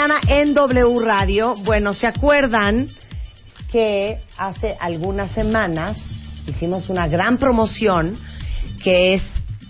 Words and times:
Mañana 0.00 0.20
en 0.28 0.54
W 0.54 0.98
Radio. 1.00 1.54
Bueno, 1.62 1.92
¿se 1.92 2.06
acuerdan 2.06 2.86
que 3.70 4.18
hace 4.38 4.74
algunas 4.80 5.30
semanas 5.32 5.98
hicimos 6.46 6.88
una 6.88 7.06
gran 7.06 7.36
promoción 7.36 8.16
que 8.82 9.12
es 9.12 9.22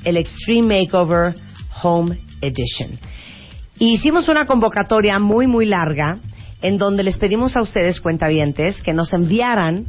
el 0.05 0.16
Extreme 0.16 0.83
Makeover 0.83 1.34
Home 1.83 2.20
Edition? 2.43 2.93
Y 3.80 3.95
hicimos 3.95 4.29
una 4.29 4.47
convocatoria 4.47 5.19
muy, 5.19 5.48
muy 5.48 5.67
larga 5.67 6.19
en 6.62 6.78
donde 6.78 7.03
les 7.03 7.19
pedimos 7.19 7.56
a 7.56 7.62
ustedes, 7.62 8.00
cuentavientes, 8.00 8.81
que 8.83 8.92
nos 8.92 9.12
enviaran 9.12 9.87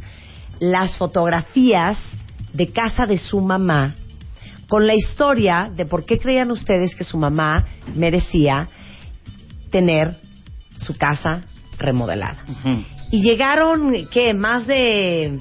las 0.60 0.98
fotografías 0.98 2.00
de 2.52 2.72
casa 2.72 3.06
de 3.06 3.20
su 3.20 3.42
mamá 3.42 3.96
con 4.68 4.88
la 4.88 4.96
historia 4.96 5.70
de 5.76 5.86
por 5.86 6.04
qué 6.04 6.18
creían 6.18 6.50
ustedes 6.50 6.96
que 6.96 7.04
su 7.04 7.20
mamá 7.20 7.68
merecía 7.94 8.70
tener 9.70 10.21
su 10.82 10.98
casa 10.98 11.44
remodelada. 11.78 12.40
Y 13.12 13.22
llegaron, 13.22 14.08
¿qué? 14.12 14.34
Más 14.34 14.68
de... 14.68 15.40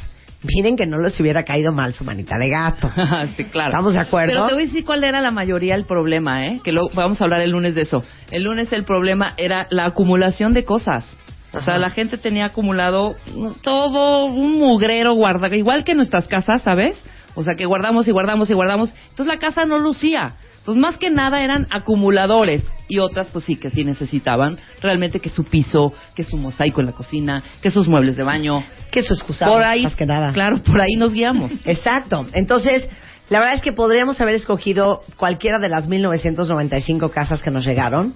miren 0.46 0.76
que 0.76 0.86
no 0.86 0.98
les 0.98 1.18
hubiera 1.20 1.44
caído 1.44 1.72
mal 1.72 1.94
su 1.94 2.04
manita 2.04 2.38
de 2.38 2.48
gato. 2.48 2.90
sí, 3.36 3.44
claro. 3.44 3.70
¿Estamos 3.70 3.94
de 3.94 4.00
acuerdo? 4.00 4.32
Pero 4.32 4.46
te 4.46 4.54
voy 4.54 4.62
a 4.62 4.66
decir 4.66 4.84
cuál 4.84 5.04
era 5.04 5.20
la 5.20 5.30
mayoría 5.30 5.74
el 5.74 5.84
problema, 5.84 6.46
¿eh? 6.46 6.60
Que 6.62 6.72
luego 6.72 6.90
vamos 6.94 7.20
a 7.20 7.24
hablar 7.24 7.40
el 7.40 7.50
lunes 7.50 7.74
de 7.74 7.82
eso. 7.82 8.04
El 8.30 8.44
lunes 8.44 8.72
el 8.72 8.84
problema 8.84 9.34
era 9.36 9.66
la 9.70 9.86
acumulación 9.86 10.52
de 10.52 10.64
cosas. 10.64 11.16
O 11.52 11.60
sea, 11.60 11.78
la 11.78 11.88
gente 11.90 12.18
tenía 12.18 12.46
acumulado 12.46 13.16
todo 13.62 14.26
un 14.26 14.58
mugrero 14.58 15.14
guardado, 15.14 15.54
igual 15.54 15.84
que 15.84 15.94
nuestras 15.94 16.28
casas, 16.28 16.60
¿sabes? 16.62 16.96
O 17.34 17.44
sea, 17.44 17.54
que 17.54 17.64
guardamos 17.64 18.06
y 18.08 18.12
guardamos 18.12 18.50
y 18.50 18.54
guardamos. 18.54 18.92
Entonces 19.10 19.26
la 19.26 19.38
casa 19.38 19.64
no 19.64 19.78
lucía. 19.78 20.34
Entonces, 20.66 20.82
más 20.82 20.98
que 20.98 21.10
nada 21.10 21.44
eran 21.44 21.68
acumuladores 21.70 22.64
y 22.88 22.98
otras, 22.98 23.28
pues 23.28 23.44
sí, 23.44 23.54
que 23.54 23.70
sí 23.70 23.84
necesitaban 23.84 24.58
realmente 24.82 25.20
que 25.20 25.30
su 25.30 25.44
piso, 25.44 25.94
que 26.16 26.24
su 26.24 26.36
mosaico 26.36 26.80
en 26.80 26.86
la 26.86 26.92
cocina, 26.92 27.40
que 27.62 27.70
sus 27.70 27.86
muebles 27.86 28.16
de 28.16 28.24
baño. 28.24 28.64
Que 28.90 29.02
su 29.02 29.14
excusa. 29.14 29.46
Por 29.46 29.62
ahí, 29.62 29.84
más 29.84 29.94
que 29.94 30.06
nada. 30.06 30.32
Claro, 30.32 30.58
por 30.58 30.80
ahí 30.80 30.96
nos 30.96 31.12
guiamos. 31.12 31.52
Exacto. 31.64 32.26
Entonces, 32.32 32.88
la 33.28 33.38
verdad 33.38 33.54
es 33.54 33.62
que 33.62 33.72
podríamos 33.72 34.20
haber 34.20 34.34
escogido 34.34 35.02
cualquiera 35.16 35.60
de 35.60 35.68
las 35.68 35.86
1995 35.86 37.10
casas 37.10 37.40
que 37.42 37.52
nos 37.52 37.64
llegaron. 37.64 38.14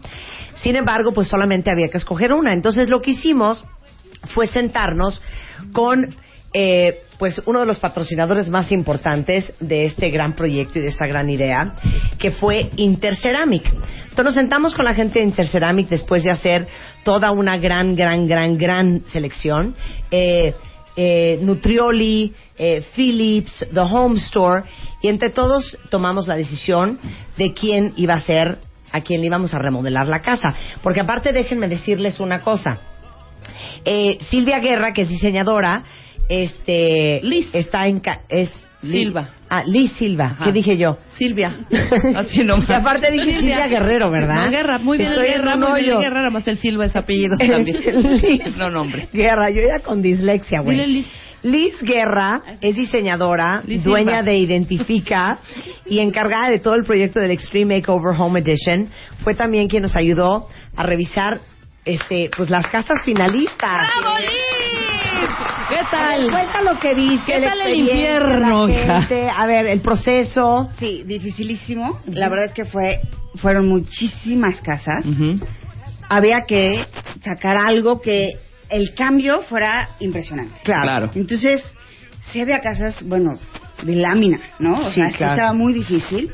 Sin 0.57 0.75
embargo, 0.75 1.13
pues 1.15 1.29
solamente 1.29 1.71
había 1.71 1.87
que 1.87 1.99
escoger 1.99 2.33
una. 2.33 2.53
Entonces, 2.53 2.89
lo 2.89 3.01
que 3.01 3.13
hicimos 3.13 3.65
fue 4.35 4.49
sentarnos 4.49 5.23
con 5.73 6.17
eh, 6.53 7.03
pues 7.21 7.41
uno 7.45 7.61
de 7.61 7.67
los 7.67 7.79
patrocinadores 7.79 8.49
más 8.49 8.73
importantes 8.73 9.53
de 9.61 9.85
este 9.85 10.09
gran 10.09 10.33
proyecto 10.33 10.79
y 10.79 10.83
de 10.83 10.89
esta 10.89 11.07
gran 11.07 11.29
idea, 11.29 11.75
que 12.19 12.31
fue 12.31 12.71
Interceramic. 12.77 13.67
Entonces 13.67 14.25
nos 14.25 14.35
sentamos 14.35 14.75
con 14.75 14.87
la 14.87 14.95
gente 14.95 15.19
de 15.19 15.27
Interceramic 15.27 15.91
después 15.91 16.25
de 16.25 16.31
hacer 16.31 16.67
toda 17.05 17.31
una 17.31 17.59
gran, 17.59 17.95
gran, 17.95 18.27
gran, 18.27 18.57
gran 18.57 19.03
selección. 19.13 19.75
Eh, 20.11 20.55
eh, 20.97 21.39
Nutrioli, 21.43 22.33
eh, 22.57 22.83
Philips, 22.97 23.67
The 23.71 23.81
Home 23.81 24.19
Store, 24.19 24.65
y 25.03 25.09
entre 25.09 25.29
todos 25.29 25.77
tomamos 25.91 26.27
la 26.27 26.37
decisión 26.37 26.99
de 27.37 27.53
quién 27.53 27.93
iba 27.97 28.15
a 28.15 28.21
ser, 28.21 28.61
a 28.93 29.03
quién 29.03 29.21
le 29.21 29.27
íbamos 29.27 29.53
a 29.53 29.59
remodelar 29.59 30.09
la 30.09 30.23
casa. 30.23 30.55
Porque 30.83 31.01
aparte 31.01 31.35
déjenme 31.35 31.69
decirles 31.69 32.19
una 32.19 32.41
cosa. 32.41 32.81
Eh, 33.85 34.17
Silvia 34.31 34.59
Guerra, 34.59 34.95
que 34.95 35.03
es 35.03 35.11
diseñadora, 35.11 35.85
este 36.31 37.21
Liz. 37.23 37.49
está 37.53 37.87
en 37.89 38.01
ca- 38.01 38.21
es 38.29 38.51
Liz- 38.83 38.93
Silva. 39.05 39.29
Ah, 39.51 39.63
Liz 39.67 39.93
Silva. 39.93 40.27
Ajá. 40.31 40.45
¿Qué 40.45 40.53
dije 40.53 40.79
yo? 40.79 40.97
Silvia. 41.19 41.55
Así 42.17 42.45
nomás. 42.45 42.71
Y 42.71 42.73
aparte 42.73 43.11
dije 43.11 43.41
Silvia 43.41 43.67
Guerrero, 43.67 44.11
¿verdad? 44.11 44.47
No, 44.47 44.51
Guerra, 44.51 44.79
muy 44.79 44.97
bien 44.97 45.11
Estoy 45.11 45.27
el 45.27 45.33
Guerra, 45.35 45.57
muy 45.57 45.81
bien. 45.83 45.99
Guerra, 45.99 46.19
nada 46.21 46.31
más 46.31 46.47
el 46.49 46.57
Silva 46.57 46.87
es 46.87 46.97
apellido 46.97 47.37
también. 47.39 47.77
Liz 48.23 48.57
no 48.57 48.71
nombre. 48.71 49.09
Guerra, 49.13 49.51
yo 49.51 49.61
ya 49.67 49.81
con 49.81 50.01
dislexia, 50.01 50.61
güey. 50.63 50.87
Liz. 50.87 51.07
Liz 51.43 51.75
Guerra 51.83 52.43
es 52.61 52.77
diseñadora, 52.77 53.63
Liz 53.67 53.83
dueña 53.83 54.19
Silva. 54.19 54.23
de 54.25 54.37
Identifica 54.39 55.39
y 55.87 55.99
encargada 56.01 56.51
de 56.51 56.59
todo 56.59 56.75
el 56.75 56.85
proyecto 56.85 57.19
del 57.19 57.31
Extreme 57.33 57.77
Makeover 57.77 58.15
Home 58.19 58.41
Edition. 58.41 58.89
Fue 59.25 59.35
también 59.35 59.67
quien 59.69 59.83
nos 59.83 59.97
ayudó 59.97 60.49
a 60.77 60.83
revisar 60.85 61.41
este 61.87 62.31
pues 62.37 62.51
las 62.51 62.67
casas 62.69 63.03
finalistas. 63.05 63.89
¡Bravo, 64.01 64.19
Liz! 64.21 65.00
¿Qué 65.69 65.77
tal? 65.91 66.31
Cuenta 66.31 66.63
lo 66.63 66.79
que 66.79 66.95
viste, 66.95 67.33
¿Qué 67.33 67.41
tal 67.41 67.61
el 67.63 67.75
infierno, 67.77 68.69
hija? 68.69 69.07
a 69.37 69.47
ver, 69.47 69.67
el 69.67 69.81
proceso. 69.81 70.69
Sí, 70.79 71.03
dificilísimo. 71.05 72.01
La 72.07 72.29
verdad 72.29 72.47
es 72.47 72.53
que 72.53 72.65
fue 72.65 73.01
fueron 73.37 73.69
muchísimas 73.69 74.61
casas. 74.61 75.05
Había 76.09 76.43
que 76.47 76.85
sacar 77.23 77.57
algo 77.59 78.01
que 78.01 78.31
el 78.69 78.95
cambio 78.95 79.43
fuera 79.43 79.91
impresionante. 80.01 80.55
Claro. 80.65 80.83
Claro. 80.83 81.11
Entonces, 81.15 81.63
sí 82.31 82.41
había 82.41 82.59
casas, 82.61 82.97
bueno, 83.03 83.33
de 83.83 83.95
lámina, 83.97 84.41
¿no? 84.59 84.75
O 84.87 84.89
Sí, 84.91 84.95
sea, 85.01 85.09
sí 85.11 85.15
estaba 85.25 85.53
muy 85.53 85.73
difícil, 85.73 86.33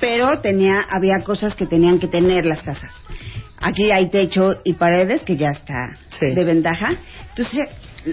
pero 0.00 0.38
tenía 0.40 0.80
había 0.88 1.20
cosas 1.24 1.54
que 1.56 1.66
tenían 1.66 1.98
que 1.98 2.06
tener 2.06 2.46
las 2.46 2.62
casas. 2.62 2.94
Aquí 3.60 3.90
hay 3.90 4.08
techo 4.10 4.60
y 4.64 4.74
paredes 4.74 5.22
que 5.24 5.36
ya 5.36 5.50
está 5.50 5.94
Sí. 6.18 6.34
de 6.34 6.44
ventaja. 6.44 6.88
Entonces, 7.30 7.66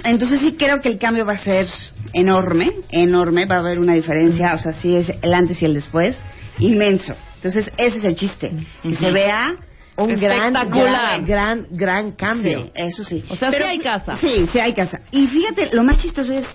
entonces 0.03 0.39
sí 0.41 0.55
creo 0.57 0.79
que 0.79 0.89
el 0.89 0.97
cambio 0.97 1.25
va 1.25 1.33
a 1.33 1.37
ser 1.37 1.67
enorme, 2.13 2.71
enorme, 2.91 3.45
va 3.45 3.55
a 3.57 3.59
haber 3.59 3.79
una 3.79 3.93
diferencia, 3.93 4.53
o 4.55 4.59
sea, 4.59 4.73
sí 4.73 4.95
es 4.95 5.11
el 5.21 5.33
antes 5.33 5.61
y 5.61 5.65
el 5.65 5.73
después, 5.75 6.17
inmenso. 6.59 7.13
Entonces, 7.35 7.71
ese 7.77 7.97
es 7.99 8.03
el 8.03 8.15
chiste, 8.15 8.51
que 8.81 8.95
se 8.95 9.11
vea 9.11 9.51
Un 9.97 10.07
gran, 10.19 10.53
Espectacular. 10.53 11.21
gran, 11.21 11.25
gran, 11.25 11.67
gran 11.71 12.11
cambio. 12.13 12.63
Sí, 12.65 12.71
eso 12.75 13.03
sí. 13.03 13.23
O 13.29 13.35
sea, 13.37 13.49
sí 13.51 13.63
hay 13.63 13.79
casa. 13.79 14.17
Sí, 14.17 14.45
sí 14.51 14.59
hay 14.59 14.73
casa. 14.73 14.99
Y 15.11 15.27
fíjate, 15.27 15.69
lo 15.73 15.83
más 15.83 15.99
chistoso 15.99 16.33
es, 16.33 16.45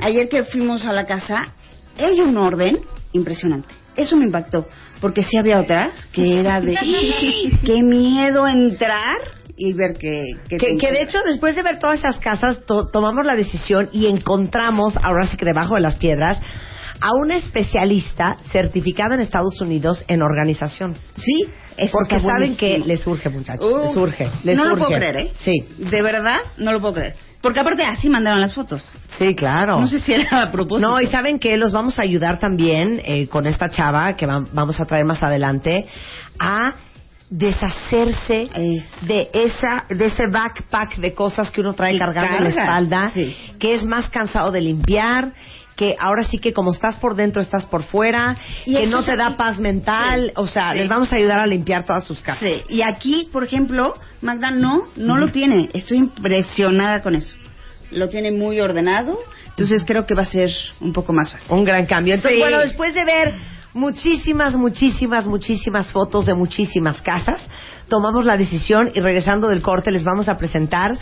ayer 0.00 0.28
que 0.28 0.44
fuimos 0.44 0.84
a 0.84 0.92
la 0.92 1.06
casa, 1.06 1.54
hay 1.98 2.20
un 2.20 2.36
orden 2.36 2.78
impresionante. 3.12 3.68
Eso 3.96 4.16
me 4.16 4.26
impactó, 4.26 4.68
porque 5.00 5.22
sí 5.22 5.36
había 5.36 5.60
otras 5.60 6.06
que 6.12 6.40
era 6.40 6.60
de, 6.60 6.74
qué 7.64 7.82
miedo 7.82 8.46
entrar 8.48 9.16
y 9.56 9.72
ver 9.72 9.94
que... 9.96 10.24
Que, 10.48 10.58
que 10.58 10.90
de 10.92 11.02
hecho, 11.02 11.18
después 11.26 11.54
de 11.54 11.62
ver 11.62 11.78
todas 11.78 12.00
esas 12.00 12.18
casas, 12.18 12.64
to- 12.66 12.88
tomamos 12.90 13.24
la 13.24 13.36
decisión 13.36 13.88
y 13.92 14.06
encontramos, 14.06 14.96
ahora 15.02 15.26
sí 15.28 15.36
que 15.36 15.44
debajo 15.44 15.76
de 15.76 15.80
las 15.80 15.96
piedras, 15.96 16.40
a 17.00 17.10
una 17.22 17.36
especialista 17.36 18.38
certificada 18.50 19.14
en 19.14 19.20
Estados 19.20 19.60
Unidos 19.60 20.04
en 20.08 20.22
organización. 20.22 20.94
Sí, 21.16 21.46
eso 21.76 21.92
Porque 21.92 22.20
saben 22.20 22.56
que 22.56 22.78
les 22.78 23.06
urge, 23.06 23.28
muchachos. 23.28 23.64
Uf, 23.72 23.82
les 23.86 23.96
urge. 23.96 24.30
les 24.44 24.56
no 24.56 24.64
lo 24.64 24.76
puedo 24.76 24.90
creer, 24.90 25.16
¿eh? 25.16 25.32
Sí, 25.40 25.52
De 25.78 26.02
verdad, 26.02 26.38
no 26.58 26.72
lo 26.72 26.80
puedo 26.80 26.94
creer. 26.94 27.14
Porque 27.42 27.60
aparte 27.60 27.84
así 27.84 28.08
mandaron 28.08 28.40
las 28.40 28.54
fotos. 28.54 28.88
sí, 29.18 29.34
claro. 29.34 29.78
No 29.80 29.86
sé 29.86 29.98
si 30.00 30.12
era 30.14 30.42
a 30.44 30.50
propósito. 30.52 30.88
No, 30.88 31.00
y 31.00 31.06
saben 31.08 31.38
que 31.38 31.56
los 31.58 31.72
vamos 31.72 31.98
a 31.98 32.02
ayudar 32.02 32.38
también 32.38 33.02
eh, 33.04 33.26
con 33.28 33.46
esta 33.46 33.68
chava 33.68 34.16
que 34.16 34.24
va- 34.24 34.44
vamos 34.52 34.80
a 34.80 34.86
traer 34.86 35.04
más 35.04 35.22
adelante 35.22 35.86
a 36.38 36.74
deshacerse 37.28 38.48
Es- 38.54 39.06
de 39.08 39.28
esa 39.34 39.84
de 39.88 40.06
ese 40.06 40.26
backpack 40.28 40.96
de 40.96 41.12
cosas 41.12 41.50
que 41.50 41.60
uno 41.60 41.72
trae 41.74 41.98
cargando 41.98 42.36
en 42.38 42.44
la 42.44 42.48
espalda, 42.62 43.10
sí. 43.12 43.36
que 43.58 43.74
es 43.74 43.84
más 43.84 44.08
cansado 44.10 44.50
de 44.52 44.60
limpiar, 44.60 45.32
que 45.76 45.96
ahora 45.98 46.22
sí 46.24 46.38
que 46.38 46.52
como 46.52 46.72
estás 46.72 46.96
por 46.96 47.14
dentro, 47.16 47.42
estás 47.42 47.64
por 47.66 47.82
fuera, 47.82 48.36
Y 48.64 48.74
que 48.74 48.86
no 48.86 49.02
te 49.02 49.16
da 49.16 49.36
paz 49.36 49.58
mental, 49.58 50.32
o 50.36 50.46
sea, 50.46 50.72
Sí. 50.72 50.78
les 50.78 50.88
vamos 50.88 51.12
a 51.12 51.16
ayudar 51.16 51.40
a 51.40 51.46
limpiar 51.46 51.84
todas 51.84 52.04
sus 52.04 52.20
casas. 52.20 52.40
Sí, 52.48 52.62
y 52.68 52.82
aquí, 52.82 53.28
por 53.32 53.42
ejemplo, 53.44 53.94
Magda 54.22 54.50
no, 54.50 54.84
no 54.96 55.16
lo 55.16 55.28
tiene. 55.32 55.68
Estoy 55.74 55.98
impresionada 55.98 57.02
con 57.02 57.14
eso. 57.14 57.34
Lo 57.90 58.08
tiene 58.08 58.30
muy 58.32 58.60
ordenado, 58.60 59.18
entonces 59.50 59.84
creo 59.86 60.06
que 60.06 60.14
va 60.14 60.22
a 60.22 60.26
ser 60.26 60.50
un 60.80 60.92
poco 60.92 61.12
más 61.12 61.30
fácil. 61.30 61.46
Un 61.50 61.64
gran 61.64 61.86
cambio. 61.86 62.14
Entonces, 62.14 62.36
Sí. 62.38 62.42
bueno, 62.42 62.58
después 62.60 62.94
de 62.94 63.04
ver 63.04 63.34
muchísimas, 63.74 64.54
muchísimas, 64.54 65.26
muchísimas 65.26 65.90
fotos 65.92 66.26
de 66.26 66.34
muchísimas 66.34 67.02
casas, 67.02 67.46
tomamos 67.88 68.24
la 68.24 68.36
decisión 68.36 68.90
y 68.94 69.00
regresando 69.00 69.48
del 69.48 69.60
corte 69.62 69.90
les 69.90 70.04
vamos 70.04 70.28
a 70.28 70.38
presentar 70.38 70.92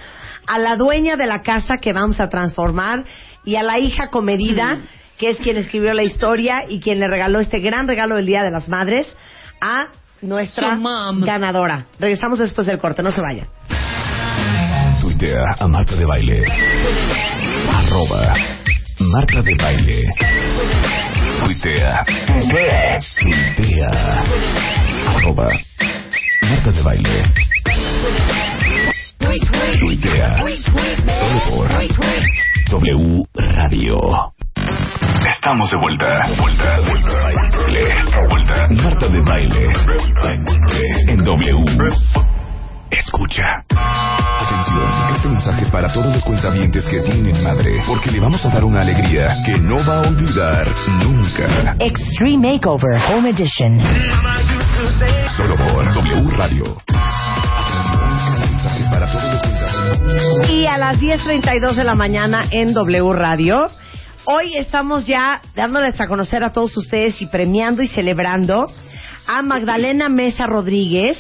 a 0.46 0.58
la 0.58 0.76
dueña 0.76 1.16
de 1.16 1.26
la 1.26 1.42
casa 1.42 1.76
que 1.80 1.92
vamos 1.92 2.18
a 2.18 2.28
transformar 2.28 3.04
y 3.44 3.56
a 3.56 3.62
la 3.62 3.78
hija 3.78 4.08
comedida, 4.08 4.80
que 5.18 5.30
es 5.30 5.38
quien 5.38 5.56
escribió 5.56 5.92
la 5.92 6.02
historia 6.02 6.64
y 6.68 6.80
quien 6.80 7.00
le 7.00 7.08
regaló 7.08 7.40
este 7.40 7.60
gran 7.60 7.86
regalo 7.86 8.16
del 8.16 8.26
Día 8.26 8.42
de 8.42 8.50
las 8.50 8.68
Madres 8.68 9.14
a 9.60 9.88
nuestra 10.20 10.78
ganadora. 11.20 11.86
Regresamos 11.98 12.38
después 12.38 12.66
del 12.66 12.78
corte, 12.78 13.02
no 13.02 13.12
se 13.12 13.20
vayan. 13.20 13.48
Tuitea 15.00 15.56
a 15.58 15.66
Marta 15.66 15.96
de 15.96 16.04
Baile. 16.04 16.44
Arroba 17.72 18.34
Marta 19.00 19.42
de 19.42 19.54
Baile. 19.56 20.14
Tuitea. 21.44 22.04
Tuitea. 23.56 24.24
Arroba 25.16 25.48
Marta 26.42 26.70
de 26.70 26.82
Baile. 26.82 27.51
Estamos 35.62 35.70
de 35.70 35.76
vuelta. 35.76 36.26
Vuelta, 36.40 36.80
vuelta, 36.80 37.12
baile. 37.22 37.94
Vuelta. 38.28 38.68
Marta 38.82 39.06
de 39.06 39.20
Baile. 39.24 39.68
En 41.06 41.22
W. 41.22 41.64
Escucha. 42.90 43.62
Atención, 43.70 45.14
este 45.14 45.28
mensaje 45.28 45.62
es 45.62 45.70
para 45.70 45.92
todos 45.92 46.12
los 46.16 46.24
cuentavientes 46.24 46.84
que 46.86 47.00
tienen 47.02 47.40
madre, 47.44 47.80
porque 47.86 48.10
le 48.10 48.18
vamos 48.18 48.44
a 48.44 48.48
dar 48.48 48.64
una 48.64 48.80
alegría 48.80 49.36
que 49.46 49.56
no 49.58 49.76
va 49.86 49.98
a 49.98 50.00
olvidar 50.08 50.68
nunca. 51.04 51.76
Extreme 51.78 52.54
Makeover 52.54 53.00
Home 53.08 53.30
Edition. 53.30 53.80
Solo 55.36 55.54
por 55.54 55.94
W 55.94 56.30
Radio. 56.36 56.76
Atención, 56.88 58.42
este 58.42 58.50
mensaje 58.50 58.82
es 58.82 58.88
para 58.88 59.06
todos 59.06 59.32
los 59.32 59.42
cuentavientes. 59.42 60.50
Y 60.50 60.66
a 60.66 60.76
las 60.76 60.98
10.32 60.98 61.74
de 61.74 61.84
la 61.84 61.94
mañana 61.94 62.46
en 62.50 62.74
W 62.74 63.12
Radio. 63.12 63.70
Hoy 64.24 64.56
estamos 64.56 65.04
ya 65.04 65.42
dándoles 65.56 66.00
a 66.00 66.06
conocer 66.06 66.44
a 66.44 66.52
todos 66.52 66.76
ustedes 66.76 67.20
y 67.20 67.26
premiando 67.26 67.82
y 67.82 67.88
celebrando 67.88 68.72
a 69.26 69.42
Magdalena 69.42 70.08
Mesa 70.08 70.46
Rodríguez 70.46 71.18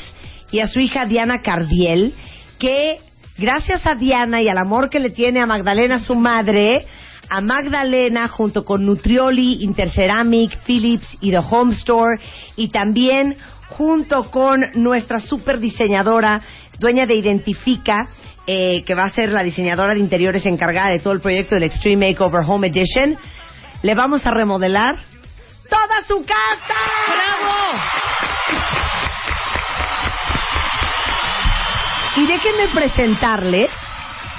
y 0.52 0.60
a 0.60 0.68
su 0.68 0.78
hija 0.78 1.04
Diana 1.04 1.42
Cardiel, 1.42 2.14
que 2.60 2.98
gracias 3.36 3.88
a 3.88 3.96
Diana 3.96 4.40
y 4.40 4.48
al 4.48 4.56
amor 4.56 4.88
que 4.88 5.00
le 5.00 5.10
tiene 5.10 5.40
a 5.40 5.46
Magdalena 5.46 5.98
su 5.98 6.14
madre, 6.14 6.86
a 7.28 7.40
Magdalena 7.40 8.28
junto 8.28 8.64
con 8.64 8.84
Nutrioli, 8.84 9.64
Interceramic, 9.64 10.60
Philips 10.64 11.18
y 11.20 11.32
The 11.32 11.38
Home 11.38 11.74
Store 11.74 12.20
y 12.54 12.68
también 12.68 13.36
junto 13.70 14.30
con 14.30 14.60
nuestra 14.74 15.18
super 15.18 15.58
diseñadora, 15.58 16.40
dueña 16.78 17.06
de 17.06 17.16
Identifica, 17.16 18.08
eh, 18.46 18.82
que 18.84 18.94
va 18.94 19.04
a 19.04 19.10
ser 19.10 19.30
la 19.30 19.42
diseñadora 19.42 19.94
de 19.94 20.00
interiores 20.00 20.44
encargada 20.46 20.90
de 20.90 20.98
todo 20.98 21.12
el 21.12 21.20
proyecto 21.20 21.54
del 21.54 21.64
Extreme 21.64 22.08
Makeover 22.08 22.42
Home 22.46 22.68
Edition, 22.68 23.16
le 23.82 23.94
vamos 23.94 24.26
a 24.26 24.30
remodelar 24.30 24.96
toda 25.68 26.04
su 26.06 26.24
casa. 26.24 26.74
¡Bravo! 27.08 27.80
Y 32.16 32.26
déjenme 32.26 32.74
presentarles 32.74 33.70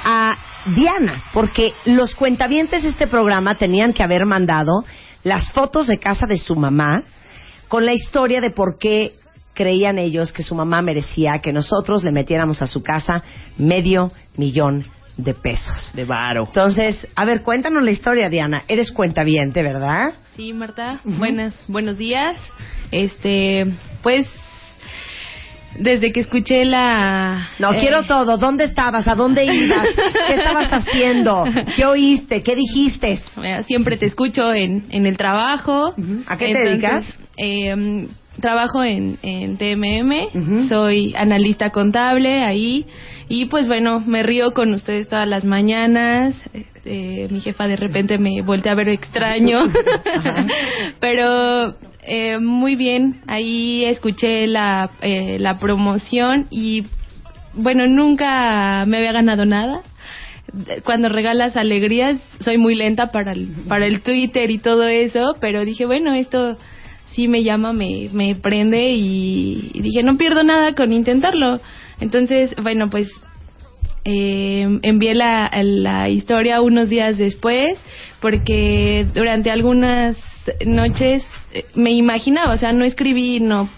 a 0.03 0.35
Diana, 0.75 1.23
porque 1.33 1.73
los 1.85 2.13
cuentavientes 2.15 2.83
de 2.83 2.89
este 2.89 3.07
programa 3.07 3.55
tenían 3.55 3.93
que 3.93 4.03
haber 4.03 4.25
mandado 4.25 4.83
las 5.23 5.51
fotos 5.51 5.87
de 5.87 5.97
casa 5.97 6.25
de 6.27 6.37
su 6.37 6.55
mamá 6.55 7.03
con 7.67 7.85
la 7.85 7.93
historia 7.93 8.41
de 8.41 8.51
por 8.51 8.77
qué 8.77 9.13
creían 9.53 9.97
ellos 9.99 10.31
que 10.33 10.43
su 10.43 10.55
mamá 10.55 10.81
merecía 10.81 11.39
que 11.39 11.53
nosotros 11.53 12.03
le 12.03 12.11
metiéramos 12.11 12.61
a 12.61 12.67
su 12.67 12.81
casa 12.83 13.23
medio 13.57 14.11
millón 14.37 14.85
de 15.17 15.33
pesos. 15.35 15.91
De 15.93 16.05
varo. 16.05 16.45
Entonces, 16.47 17.07
a 17.15 17.23
ver, 17.25 17.43
cuéntanos 17.43 17.83
la 17.83 17.91
historia, 17.91 18.29
Diana. 18.29 18.63
Eres 18.67 18.91
cuentaviente, 18.91 19.61
¿verdad? 19.61 20.13
Sí, 20.35 20.53
Marta. 20.53 20.99
Buenas, 21.03 21.53
buenos 21.67 21.97
días. 21.99 22.35
Este, 22.91 23.67
pues 24.01 24.27
desde 25.77 26.11
que 26.11 26.19
escuché 26.19 26.65
la 26.65 27.49
No, 27.59 27.73
eh, 27.73 27.77
quiero 27.79 28.03
todo. 28.03 28.37
¿Dónde 28.37 28.63
estabas? 28.65 29.07
¿A 29.07 29.15
dónde 29.15 29.43
ibas? 29.45 29.87
¿Qué 30.27 30.33
estabas 30.35 30.69
haciendo? 30.71 31.45
¿Qué 31.75 31.85
oíste? 31.85 32.43
¿Qué 32.43 32.55
dijiste? 32.55 33.19
eh, 33.43 33.63
siempre 33.65 33.97
te 33.97 34.05
escucho 34.07 34.53
en, 34.53 34.85
en 34.89 35.05
el 35.05 35.17
trabajo. 35.17 35.93
¿A 36.27 36.37
qué 36.37 36.53
te 36.53 36.59
dedicas? 36.59 37.19
eh, 37.37 38.07
trabajo 38.39 38.83
en, 38.83 39.17
en 39.21 39.57
TMM, 39.57 40.67
soy 40.67 41.13
analista 41.17 41.69
contable 41.69 42.41
ahí 42.41 42.85
y 43.29 43.45
pues 43.45 43.67
bueno, 43.67 44.01
me 44.05 44.23
río 44.23 44.53
con 44.53 44.73
ustedes 44.73 45.07
todas 45.07 45.27
las 45.27 45.45
mañanas. 45.45 46.35
eh, 46.53 46.65
eh, 46.85 47.27
mi 47.31 47.39
jefa 47.39 47.67
de 47.67 47.77
repente 47.77 48.17
me 48.17 48.41
voltea 48.41 48.73
a 48.73 48.75
ver 48.75 48.89
extraño, 48.89 49.59
pero 50.99 51.75
eh, 52.01 52.39
muy 52.39 52.75
bien, 52.75 53.21
ahí 53.27 53.85
escuché 53.85 54.47
la, 54.47 54.91
eh, 55.01 55.37
la 55.39 55.57
promoción 55.57 56.47
y 56.49 56.83
bueno, 57.53 57.87
nunca 57.87 58.85
me 58.85 58.97
había 58.97 59.13
ganado 59.13 59.45
nada 59.45 59.81
cuando 60.83 61.09
regalas 61.09 61.55
alegrías 61.55 62.19
soy 62.41 62.57
muy 62.57 62.75
lenta 62.75 63.07
para 63.07 63.31
el, 63.31 63.47
para 63.67 63.87
el 63.87 64.01
Twitter 64.01 64.51
y 64.51 64.59
todo 64.59 64.83
eso, 64.83 65.37
pero 65.39 65.65
dije, 65.65 65.85
bueno, 65.85 66.13
esto 66.13 66.57
sí 67.13 67.27
me 67.27 67.43
llama, 67.43 67.73
me, 67.73 68.09
me 68.11 68.35
prende 68.35 68.91
y, 68.91 69.71
y 69.73 69.81
dije, 69.81 70.03
no 70.03 70.17
pierdo 70.17 70.43
nada 70.43 70.73
con 70.75 70.91
intentarlo. 70.91 71.59
Entonces, 71.99 72.53
bueno, 72.61 72.89
pues 72.89 73.11
eh, 74.05 74.79
envié 74.81 75.15
la, 75.15 75.49
la 75.63 76.09
historia 76.09 76.61
unos 76.61 76.89
días 76.89 77.17
después 77.17 77.79
porque 78.19 79.05
durante 79.13 79.49
algunas 79.49 80.17
noches 80.65 81.23
eh, 81.53 81.65
me 81.75 81.91
imaginaba, 81.91 82.53
o 82.53 82.57
sea, 82.57 82.73
no 82.73 82.83
escribí, 82.83 83.39
no, 83.39 83.69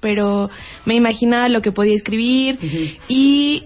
pero 0.00 0.48
me 0.86 0.94
imaginaba 0.94 1.48
lo 1.48 1.60
que 1.60 1.72
podía 1.72 1.94
escribir 1.94 2.58
y 3.08 3.64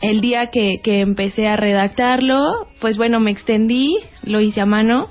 el 0.00 0.20
día 0.20 0.46
que, 0.46 0.80
que 0.82 1.00
empecé 1.00 1.48
a 1.48 1.56
redactarlo, 1.56 2.68
pues 2.80 2.96
bueno, 2.96 3.20
me 3.20 3.30
extendí, 3.30 3.98
lo 4.24 4.40
hice 4.40 4.60
a 4.60 4.66
mano. 4.66 5.10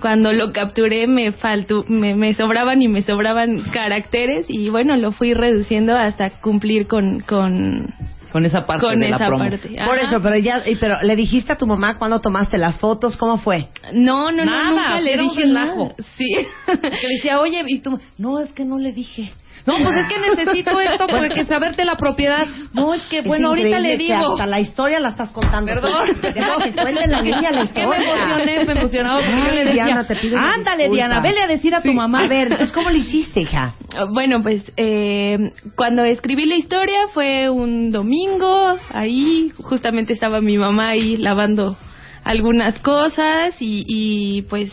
Cuando 0.00 0.32
lo 0.32 0.52
capturé 0.52 1.06
me 1.06 1.32
faltó, 1.32 1.84
me, 1.88 2.14
me 2.14 2.32
sobraban 2.34 2.80
y 2.82 2.88
me 2.88 3.02
sobraban 3.02 3.60
caracteres 3.72 4.46
y 4.48 4.68
bueno, 4.70 4.96
lo 4.96 5.12
fui 5.12 5.34
reduciendo 5.34 5.94
hasta 5.96 6.40
cumplir 6.40 6.86
con, 6.86 7.20
con, 7.20 7.92
Con 8.32 8.44
esa 8.44 8.64
parte 8.66 8.86
con 8.86 8.98
de 9.00 9.08
la 9.08 9.18
promo. 9.18 9.38
parte. 9.48 9.58
Por 9.84 9.98
eso, 9.98 10.20
pero 10.22 10.36
ya, 10.36 10.62
y- 10.66 10.76
pero 10.76 10.96
le 11.02 11.16
dijiste 11.16 11.52
a 11.52 11.56
tu 11.56 11.66
mamá 11.66 11.98
cuando 11.98 12.20
tomaste 12.20 12.56
las 12.58 12.78
fotos, 12.78 13.16
¿cómo 13.16 13.38
fue? 13.38 13.68
No, 13.92 14.30
no, 14.32 14.44
Nada, 14.44 14.62
no, 14.64 14.70
nunca 14.70 15.00
le 15.00 15.16
dije 15.18 15.46
nada. 15.46 15.74
Sí. 16.16 16.46
Que 16.66 17.06
le 17.06 17.14
decía, 17.16 17.40
oye, 17.40 17.62
y 17.66 17.80
tú, 17.80 17.98
no, 18.18 18.40
es 18.40 18.52
que 18.52 18.64
no 18.64 18.78
le 18.78 18.92
dije. 18.92 19.32
No, 19.66 19.74
pues 19.82 19.94
es 19.96 20.06
que 20.06 20.18
necesito 20.36 20.80
esto 20.80 21.06
porque 21.06 21.44
saberte 21.44 21.84
la 21.84 21.96
propiedad. 21.96 22.46
No, 22.72 22.94
es 22.94 23.02
que, 23.04 23.18
Es 23.18 23.24
bueno, 23.24 23.48
ahorita 23.48 23.78
le 23.80 23.92
increíble 23.94 24.14
que 24.14 24.18
digo. 24.20 24.32
Hasta 24.32 24.46
la 24.46 24.60
historia 24.60 25.00
la 25.00 25.08
estás 25.10 25.30
contando. 25.30 25.72
Perdón. 25.72 26.16
Deja 26.22 26.56
que 26.64 26.72
cuente 26.72 27.06
la 27.08 27.22
niña 27.22 27.50
la 27.50 27.60
Es 27.64 27.70
que 27.72 27.80
historia. 27.80 27.98
me 28.00 28.10
emocioné, 28.12 28.64
me 28.64 28.72
emocionaba 28.80 29.16
porque 29.20 29.30
yo 29.36 29.50
Ay, 29.50 29.64
decía, 29.66 29.84
Diana, 29.84 30.04
te 30.06 30.16
pido 30.16 30.38
ándale, 30.38 30.84
disculpa". 30.84 30.94
Diana, 30.94 31.20
vele 31.20 31.42
a 31.42 31.46
decir 31.46 31.74
a 31.74 31.80
tu 31.82 31.92
mamá. 31.92 32.24
A 32.24 32.28
ver, 32.28 32.44
entonces, 32.52 32.72
¿cómo 32.72 32.90
le 32.90 32.98
hiciste, 32.98 33.40
hija? 33.40 33.74
Bueno, 34.12 34.42
pues 34.42 34.72
eh, 34.76 35.52
cuando 35.76 36.04
escribí 36.04 36.46
la 36.46 36.56
historia 36.56 37.08
fue 37.12 37.50
un 37.50 37.90
domingo, 37.90 38.76
ahí 38.92 39.52
justamente 39.62 40.12
estaba 40.12 40.40
mi 40.40 40.56
mamá 40.58 40.88
ahí 40.90 41.16
lavando 41.16 41.76
algunas 42.24 42.78
cosas 42.80 43.54
y, 43.60 43.84
y 43.88 44.42
pues 44.42 44.70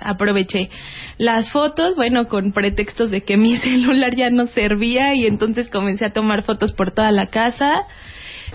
aproveché 0.00 0.70
las 1.18 1.50
fotos, 1.50 1.94
bueno, 1.96 2.26
con 2.28 2.52
pretextos 2.52 3.10
de 3.10 3.22
que 3.22 3.36
mi 3.36 3.56
celular 3.58 4.14
ya 4.16 4.30
no 4.30 4.46
servía 4.46 5.14
y 5.14 5.26
entonces 5.26 5.68
comencé 5.68 6.06
a 6.06 6.10
tomar 6.10 6.42
fotos 6.44 6.72
por 6.72 6.90
toda 6.92 7.10
la 7.10 7.26
casa. 7.26 7.82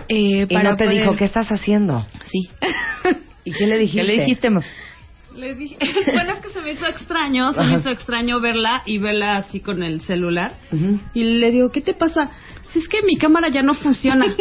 Eh, 0.08 0.46
Y 0.50 0.54
para 0.54 0.72
no 0.72 0.78
te 0.78 0.86
poder- 0.86 1.00
dijo, 1.02 1.16
¿qué 1.16 1.26
estás 1.26 1.48
haciendo? 1.50 2.06
Sí. 2.32 2.50
¿Y 3.44 3.52
qué 3.52 3.68
le 3.68 3.78
dijiste? 3.80 4.02
¿Qué 4.02 4.08
le 4.08 4.20
dijiste, 4.22 4.50
ma? 5.40 5.46
Le 5.46 5.56
dije, 5.56 5.78
bueno, 6.14 6.34
es 6.34 6.40
que 6.42 6.50
se 6.50 6.62
me 6.62 6.72
hizo 6.72 6.86
extraño, 6.88 7.54
se 7.54 7.62
me 7.62 7.78
hizo 7.80 7.90
extraño 7.90 8.40
verla 8.40 8.84
y 8.86 8.98
verla 8.98 9.38
así 9.38 9.60
con 9.62 9.82
el 9.84 10.02
celular. 10.02 10.54
Y 11.14 11.24
le 11.40 11.52
digo, 11.52 11.72
¿qué 11.72 11.82
te 11.82 11.94
pasa? 11.94 12.32
Si 12.70 12.80
es 12.80 12.88
que 12.88 13.02
mi 13.02 13.18
cámara 13.18 13.50
ya 13.50 13.64
no 13.64 13.74
funciona. 13.74 14.26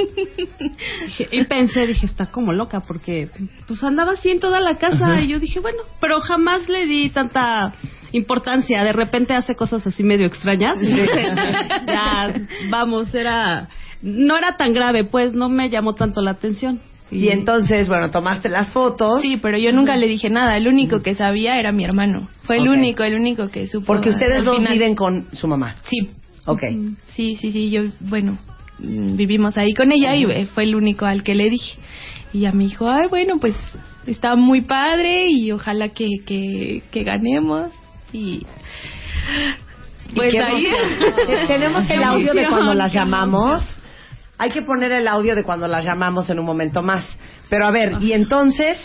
Dije- 1.07 1.29
y 1.31 1.45
pensé, 1.45 1.87
dije, 1.87 2.05
está 2.07 2.27
como 2.27 2.53
loca 2.53 2.81
porque 2.81 3.29
pues 3.67 3.83
andaba 3.83 4.13
así 4.13 4.31
en 4.31 4.39
toda 4.41 4.61
la 4.61 4.77
casa 4.77 5.21
y 5.21 5.29
yo 5.29 5.39
dije, 5.39 5.61
bueno, 5.61 5.79
pero 6.01 6.21
jamás 6.21 6.69
le 6.69 6.85
di 6.87 7.09
tanta 7.09 7.73
importancia. 8.13 8.85
De 8.85 8.93
repente 8.93 9.33
hace 9.35 9.55
cosas 9.57 9.87
así 9.87 10.03
medio 10.03 10.27
extrañas. 10.27 10.79
Ya, 11.87 12.35
vamos, 12.71 13.15
era, 13.15 13.69
no 14.03 14.37
era 14.37 14.57
tan 14.57 14.73
grave, 14.75 15.05
pues 15.05 15.33
no 15.33 15.49
me 15.49 15.71
llamó 15.71 15.95
tanto 15.95 16.21
la 16.21 16.33
atención. 16.33 16.81
Y 17.11 17.29
entonces, 17.31 17.89
bueno, 17.89 18.11
tomaste 18.11 18.49
las 18.51 18.69
fotos. 18.71 19.23
Sí, 19.23 19.39
pero 19.41 19.57
yo 19.57 19.73
nunca 19.73 19.97
le 19.97 20.07
dije 20.07 20.29
nada. 20.29 20.57
El 20.57 20.69
único 20.69 21.01
que 21.03 21.15
sabía 21.15 21.59
era 21.59 21.73
mi 21.73 21.85
hermano. 21.85 22.29
Fue 22.43 22.59
el 22.59 22.69
único, 22.69 23.03
el 23.03 23.15
único 23.15 23.49
que 23.49 23.67
supo. 23.67 23.87
Porque 23.87 24.11
ustedes 24.11 24.45
dos 24.45 24.57
final. 24.59 24.75
viven 24.75 24.95
con 24.95 25.27
su 25.33 25.49
mamá. 25.49 25.77
Sí. 25.85 26.11
Ok. 26.45 26.61
Sí, 27.15 27.37
sí, 27.37 27.51
sí. 27.51 27.71
Yo, 27.71 27.83
bueno, 28.01 28.37
mm, 28.79 29.17
vivimos 29.17 29.57
ahí 29.57 29.73
con 29.73 29.91
ella 29.91 30.15
y 30.17 30.25
eh, 30.25 30.47
fue 30.47 30.65
el 30.65 30.75
único 30.75 31.07
al 31.07 31.23
que 31.23 31.35
le 31.35 31.49
dije. 31.49 31.79
Y 32.35 32.41
ya 32.41 32.53
me 32.53 32.65
dijo, 32.65 32.91
ay, 32.91 33.09
bueno, 33.09 33.39
pues 33.41 33.55
está 34.07 34.37
muy 34.37 34.61
padre 34.61 35.29
y 35.31 35.51
ojalá 35.51 35.89
que, 35.89 36.09
que, 36.27 36.83
que 36.91 37.05
ganemos. 37.05 37.73
Y. 38.13 38.45
Pues 40.15 40.35
ahí. 40.43 40.67
Te- 41.27 41.47
Tenemos 41.47 41.89
el 41.91 42.03
audio 42.03 42.33
de 42.35 42.47
cuando 42.49 42.75
las 42.75 42.93
llamamos. 42.93 43.78
Hay 44.39 44.51
que 44.51 44.63
poner 44.63 44.93
el 44.93 45.09
audio 45.09 45.35
de 45.35 45.43
cuando 45.43 45.67
las 45.67 45.85
llamamos 45.85 46.31
en 46.31 46.39
un 46.39 46.47
momento 46.47 46.83
más. 46.83 47.05
Pero 47.51 47.67
a 47.67 47.71
ver, 47.71 47.97
y 48.01 48.13
entonces, 48.13 48.79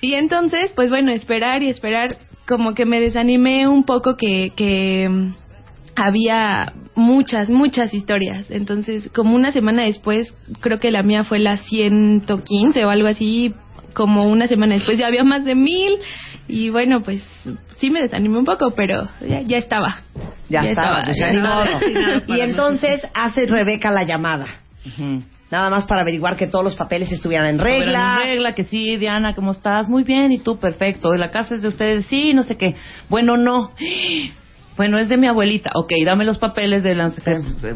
Y 0.00 0.14
entonces, 0.14 0.72
pues 0.74 0.88
bueno, 0.88 1.12
esperar 1.12 1.62
y 1.62 1.68
esperar, 1.68 2.16
como 2.48 2.74
que 2.74 2.86
me 2.86 3.00
desanimé 3.00 3.68
un 3.68 3.84
poco 3.84 4.16
que, 4.16 4.50
que 4.56 5.08
mm, 5.08 5.34
había 5.94 6.72
muchas, 6.94 7.50
muchas 7.50 7.92
historias. 7.92 8.50
Entonces, 8.50 9.10
como 9.14 9.34
una 9.34 9.52
semana 9.52 9.82
después, 9.84 10.34
creo 10.60 10.78
que 10.80 10.90
la 10.90 11.02
mía 11.02 11.24
fue 11.24 11.38
la 11.38 11.58
115 11.58 12.84
o 12.84 12.90
algo 12.90 13.08
así, 13.08 13.54
como 13.94 14.24
una 14.24 14.46
semana 14.46 14.74
después 14.74 14.98
ya 14.98 15.06
había 15.06 15.24
más 15.24 15.44
de 15.44 15.54
mil. 15.54 15.98
Y 16.48 16.70
bueno, 16.70 17.02
pues 17.02 17.22
sí 17.78 17.90
me 17.90 18.00
desanimé 18.00 18.38
un 18.38 18.44
poco, 18.44 18.72
pero 18.72 19.08
ya, 19.20 19.40
ya 19.42 19.58
estaba. 19.58 20.02
ya, 20.48 20.62
pues 20.62 21.16
ya 21.16 21.32
modo. 21.32 21.64
Y 22.36 22.40
entonces 22.40 23.02
hace 23.14 23.46
Rebeca 23.46 23.90
la 23.90 24.04
llamada. 24.04 24.46
Nada 25.50 25.68
más 25.68 25.84
para 25.86 26.02
averiguar 26.02 26.36
que 26.36 26.46
todos 26.46 26.64
los 26.64 26.76
papeles 26.76 27.10
estuvieran 27.10 27.48
en 27.48 27.58
regla. 27.58 27.78
Estuvieran 27.78 28.20
en 28.20 28.28
regla, 28.28 28.54
que 28.54 28.64
sí, 28.64 28.96
Diana, 28.96 29.34
¿cómo 29.34 29.50
estás? 29.52 29.88
Muy 29.88 30.04
bien, 30.04 30.30
¿y 30.30 30.38
tú? 30.38 30.58
Perfecto. 30.58 31.12
¿La 31.12 31.28
casa 31.28 31.56
es 31.56 31.62
de 31.62 31.68
ustedes? 31.68 32.06
Sí, 32.06 32.32
no 32.34 32.44
sé 32.44 32.56
qué. 32.56 32.76
Bueno, 33.08 33.36
no. 33.36 33.70
Bueno, 34.76 34.96
es 34.96 35.10
de 35.10 35.18
mi 35.18 35.26
abuelita. 35.26 35.72
Ok, 35.74 35.92
dame 36.06 36.24
los 36.24 36.38
papeles 36.38 36.82
de 36.82 36.94
la... 36.94 37.12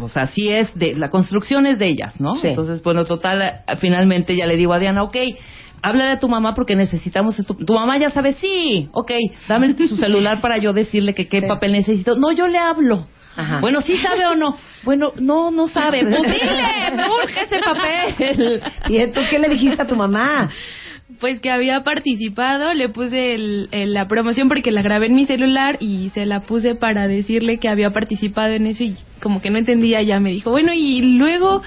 O 0.00 0.08
sea, 0.08 0.26
sí 0.28 0.48
es 0.48 0.74
de... 0.74 0.94
La 0.94 1.10
construcción 1.10 1.66
es 1.66 1.78
de 1.78 1.88
ellas, 1.88 2.18
¿no? 2.18 2.32
Sí. 2.36 2.48
Entonces, 2.48 2.82
bueno, 2.82 3.04
total, 3.04 3.42
eh, 3.42 3.76
finalmente 3.78 4.34
ya 4.34 4.46
le 4.46 4.56
digo 4.56 4.72
a 4.72 4.78
Diana, 4.78 5.02
ok, 5.02 5.16
habla 5.84 6.06
de 6.06 6.16
tu 6.16 6.28
mamá 6.28 6.54
porque 6.54 6.74
necesitamos... 6.74 7.36
Tu, 7.36 7.54
tu 7.54 7.74
mamá 7.74 7.98
ya 7.98 8.10
sabe, 8.10 8.32
sí, 8.34 8.88
ok, 8.92 9.12
dame 9.46 9.74
su 9.88 9.96
celular 9.96 10.40
para 10.40 10.56
yo 10.58 10.72
decirle 10.72 11.14
que 11.14 11.28
qué 11.28 11.42
papel 11.42 11.72
necesito. 11.72 12.16
No, 12.16 12.32
yo 12.32 12.48
le 12.48 12.58
hablo. 12.58 13.06
Ajá. 13.36 13.60
Bueno, 13.60 13.80
¿sí 13.82 13.96
sabe 13.98 14.26
o 14.26 14.34
no? 14.34 14.56
Bueno, 14.84 15.14
no, 15.18 15.50
no 15.50 15.66
sabe. 15.66 16.04
Pues 16.04 16.22
dile, 16.24 16.92
urge 17.22 17.42
ese 17.44 17.58
papel. 17.58 18.62
¿Y 18.90 18.98
entonces 18.98 19.30
qué 19.30 19.38
le 19.38 19.48
dijiste 19.48 19.80
a 19.80 19.86
tu 19.86 19.96
mamá? 19.96 20.50
Pues 21.20 21.40
que 21.40 21.50
había 21.50 21.82
participado, 21.84 22.74
le 22.74 22.88
puse 22.88 23.34
el- 23.34 23.68
el- 23.72 23.92
la 23.94 24.08
promoción 24.08 24.48
porque 24.48 24.72
la 24.72 24.82
grabé 24.82 25.06
en 25.06 25.14
mi 25.14 25.26
celular 25.26 25.76
y 25.80 26.08
se 26.10 26.26
la 26.26 26.40
puse 26.40 26.74
para 26.74 27.06
decirle 27.08 27.58
que 27.58 27.68
había 27.68 27.90
participado 27.90 28.52
en 28.54 28.66
eso 28.66 28.84
y 28.84 28.96
como 29.22 29.40
que 29.40 29.50
no 29.50 29.58
entendía 29.58 30.02
ya 30.02 30.20
me 30.20 30.30
dijo, 30.30 30.50
bueno, 30.50 30.72
y 30.74 31.00
luego 31.16 31.62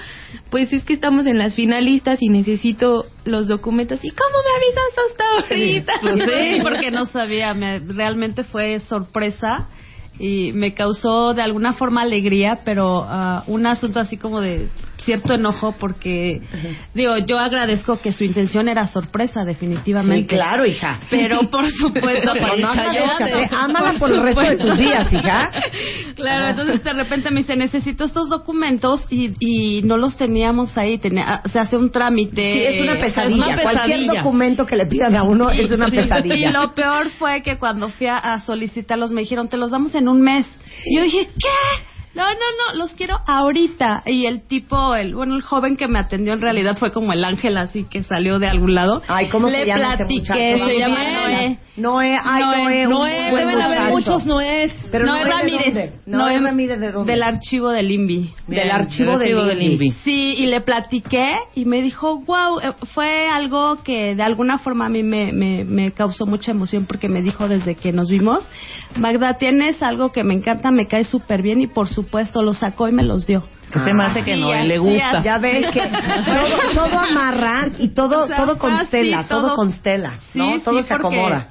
pues 0.50 0.72
es 0.72 0.84
que 0.84 0.92
estamos 0.92 1.26
en 1.26 1.38
las 1.38 1.54
finalistas 1.54 2.22
y 2.22 2.28
necesito 2.28 3.06
los 3.24 3.48
documentos. 3.48 4.00
¿Y 4.04 4.10
cómo 4.10 4.36
me 4.44 4.56
avisas 4.56 5.10
hasta 5.10 5.56
ahorita? 5.56 5.92
Pues 6.02 6.16
sí, 6.56 6.62
porque 6.62 6.90
no 6.90 7.06
sabía, 7.06 7.54
me- 7.54 7.78
realmente 7.80 8.44
fue 8.44 8.80
sorpresa 8.80 9.68
y 10.18 10.52
me 10.52 10.74
causó 10.74 11.32
de 11.34 11.42
alguna 11.42 11.74
forma 11.74 12.02
alegría, 12.02 12.60
pero 12.64 13.02
ah, 13.04 13.44
un 13.46 13.66
asunto 13.66 14.00
así 14.00 14.16
como 14.16 14.40
de 14.40 14.68
cierto 15.04 15.34
enojo 15.34 15.74
porque 15.78 16.40
digo, 16.94 17.16
yo 17.18 17.38
agradezco 17.38 18.00
que 18.00 18.12
su 18.12 18.24
intención 18.24 18.68
era 18.68 18.86
sorpresa 18.86 19.40
Sí, 19.42 19.46
definitivamente. 19.46 20.36
claro, 20.36 20.66
hija. 20.66 20.98
Pero 21.10 21.48
por 21.50 21.66
supuesto, 21.70 22.30
agradezcas, 22.30 23.30
¿eh? 23.30 23.48
Ámala 23.50 23.92
por 23.98 24.10
el 24.10 24.22
resto 24.22 24.40
de 24.42 24.56
tus 24.56 24.78
días, 24.78 25.12
hija. 25.12 25.50
Claro, 26.16 26.48
entonces 26.48 26.82
de 26.82 26.92
repente 26.92 27.30
me 27.30 27.40
dice, 27.40 27.56
necesito 27.56 28.04
estos 28.04 28.28
documentos 28.28 29.04
y, 29.10 29.32
y 29.40 29.82
no 29.82 29.96
los 29.96 30.16
teníamos 30.16 30.76
ahí, 30.76 30.98
tenía, 30.98 31.42
se 31.50 31.58
hace 31.58 31.76
un 31.76 31.90
trámite. 31.90 32.52
Sí, 32.52 32.62
es 32.76 32.82
una 32.82 33.00
pesadilla. 33.00 33.46
una 33.46 33.62
Cualquier 33.62 33.98
pesadilla. 33.98 34.22
documento 34.22 34.66
que 34.66 34.76
le 34.76 34.86
pidan 34.86 35.16
a 35.16 35.22
uno 35.22 35.50
es 35.50 35.70
una 35.70 35.88
Sí, 35.90 35.96
pesadilla. 35.96 36.48
Y 36.48 36.52
lo 36.52 36.74
peor 36.74 37.10
fue 37.10 37.42
que 37.42 37.56
cuando 37.58 37.88
fui 37.90 38.06
a, 38.08 38.18
a 38.18 38.40
solicitarlos 38.40 39.10
me 39.12 39.20
dijeron, 39.22 39.48
te 39.48 39.56
los 39.56 39.70
damos 39.70 39.94
en 39.94 40.08
un 40.08 40.20
mes. 40.20 40.46
Y 40.86 40.96
yo 40.96 41.02
dije, 41.04 41.26
¿qué? 41.26 41.84
No, 42.18 42.24
no, 42.24 42.32
no, 42.34 42.78
los 42.78 42.94
quiero 42.94 43.16
ahorita. 43.28 44.02
Y 44.06 44.26
el 44.26 44.42
tipo, 44.42 44.96
el 44.96 45.14
bueno, 45.14 45.36
el 45.36 45.42
joven 45.42 45.76
que 45.76 45.86
me 45.86 46.00
atendió 46.00 46.32
en 46.32 46.40
realidad 46.40 46.76
fue 46.76 46.90
como 46.90 47.12
el 47.12 47.22
ángel 47.24 47.56
así 47.56 47.84
que 47.84 48.02
salió 48.02 48.40
de 48.40 48.48
algún 48.48 48.74
lado. 48.74 49.02
Ay, 49.06 49.28
¿cómo 49.28 49.48
Le 49.48 49.60
se 49.60 49.66
llama 49.66 49.96
platiqué, 49.96 50.56
muchacho? 50.56 50.66
se 50.66 50.78
llama. 50.80 50.98
Noé. 50.98 51.58
Noé, 51.76 52.18
ay, 52.20 52.42
Noé, 52.42 52.86
Noé, 52.88 53.30
Noé, 53.30 53.38
deben 53.38 53.62
haber 53.62 53.82
muchos 53.92 54.26
Noés. 54.26 54.72
Pero 54.90 55.06
Noé 55.06 55.20
Noé, 55.20 55.24
¿de 55.24 55.30
Ramírez. 55.30 55.94
Noé 56.06 56.40
Ramírez, 56.40 56.80
¿de 56.80 56.90
dónde? 56.90 57.12
Del 57.12 57.22
archivo 57.22 57.70
del 57.70 57.88
INVI. 57.88 58.34
Del 58.48 58.68
archivo 58.72 59.12
del 59.12 59.20
archivo 59.20 59.44
del 59.44 59.58
del 59.58 59.62
INVI. 59.74 59.86
INVI. 59.86 59.90
Sí, 60.02 60.34
y 60.38 60.46
le 60.46 60.60
platiqué 60.60 61.24
y 61.54 61.66
me 61.66 61.80
dijo, 61.82 62.18
wow, 62.18 62.58
eh, 62.58 62.72
fue 62.94 63.28
algo 63.28 63.80
que 63.84 64.16
de 64.16 64.22
alguna 64.24 64.58
forma 64.58 64.86
a 64.86 64.88
mí 64.88 65.04
me, 65.04 65.32
me, 65.32 65.62
me 65.64 65.92
causó 65.92 66.26
mucha 66.26 66.50
emoción 66.50 66.84
porque 66.84 67.08
me 67.08 67.22
dijo 67.22 67.46
desde 67.46 67.76
que 67.76 67.92
nos 67.92 68.10
vimos, 68.10 68.50
Magda, 68.96 69.34
tienes 69.34 69.80
algo 69.80 70.10
que 70.10 70.24
me 70.24 70.34
encanta, 70.34 70.72
me 70.72 70.88
cae 70.88 71.04
súper 71.04 71.42
bien 71.42 71.60
y 71.60 71.68
por 71.68 71.86
supuesto 71.86 72.07
lo 72.42 72.54
sacó 72.54 72.88
y 72.88 72.92
me 72.92 73.02
los 73.04 73.26
dio. 73.26 73.44
Que 73.72 73.80
se 73.80 73.92
me 73.92 74.02
hace 74.02 74.24
que 74.24 74.34
Sí, 74.34 74.40
no, 74.40 74.50
así 74.50 74.66
le 74.66 74.78
gusta. 74.78 75.22
Ya 75.22 75.36
ves 75.38 75.66
que 75.74 75.80
todo, 75.80 76.86
todo 76.88 76.98
amarra 77.00 77.68
y 77.78 77.88
todo, 77.88 78.22
O 78.22 78.26
sea, 78.26 78.36
todo 78.38 78.52
así, 78.52 78.60
constela, 78.60 79.24
todo, 79.28 79.40
todo- 79.48 79.56
constela, 79.56 80.18
Sí, 80.32 80.38
¿no? 80.38 80.58
todo 80.60 80.78
sí, 80.80 80.88
se 80.88 80.94
porque- 80.96 81.16
acomoda. 81.18 81.48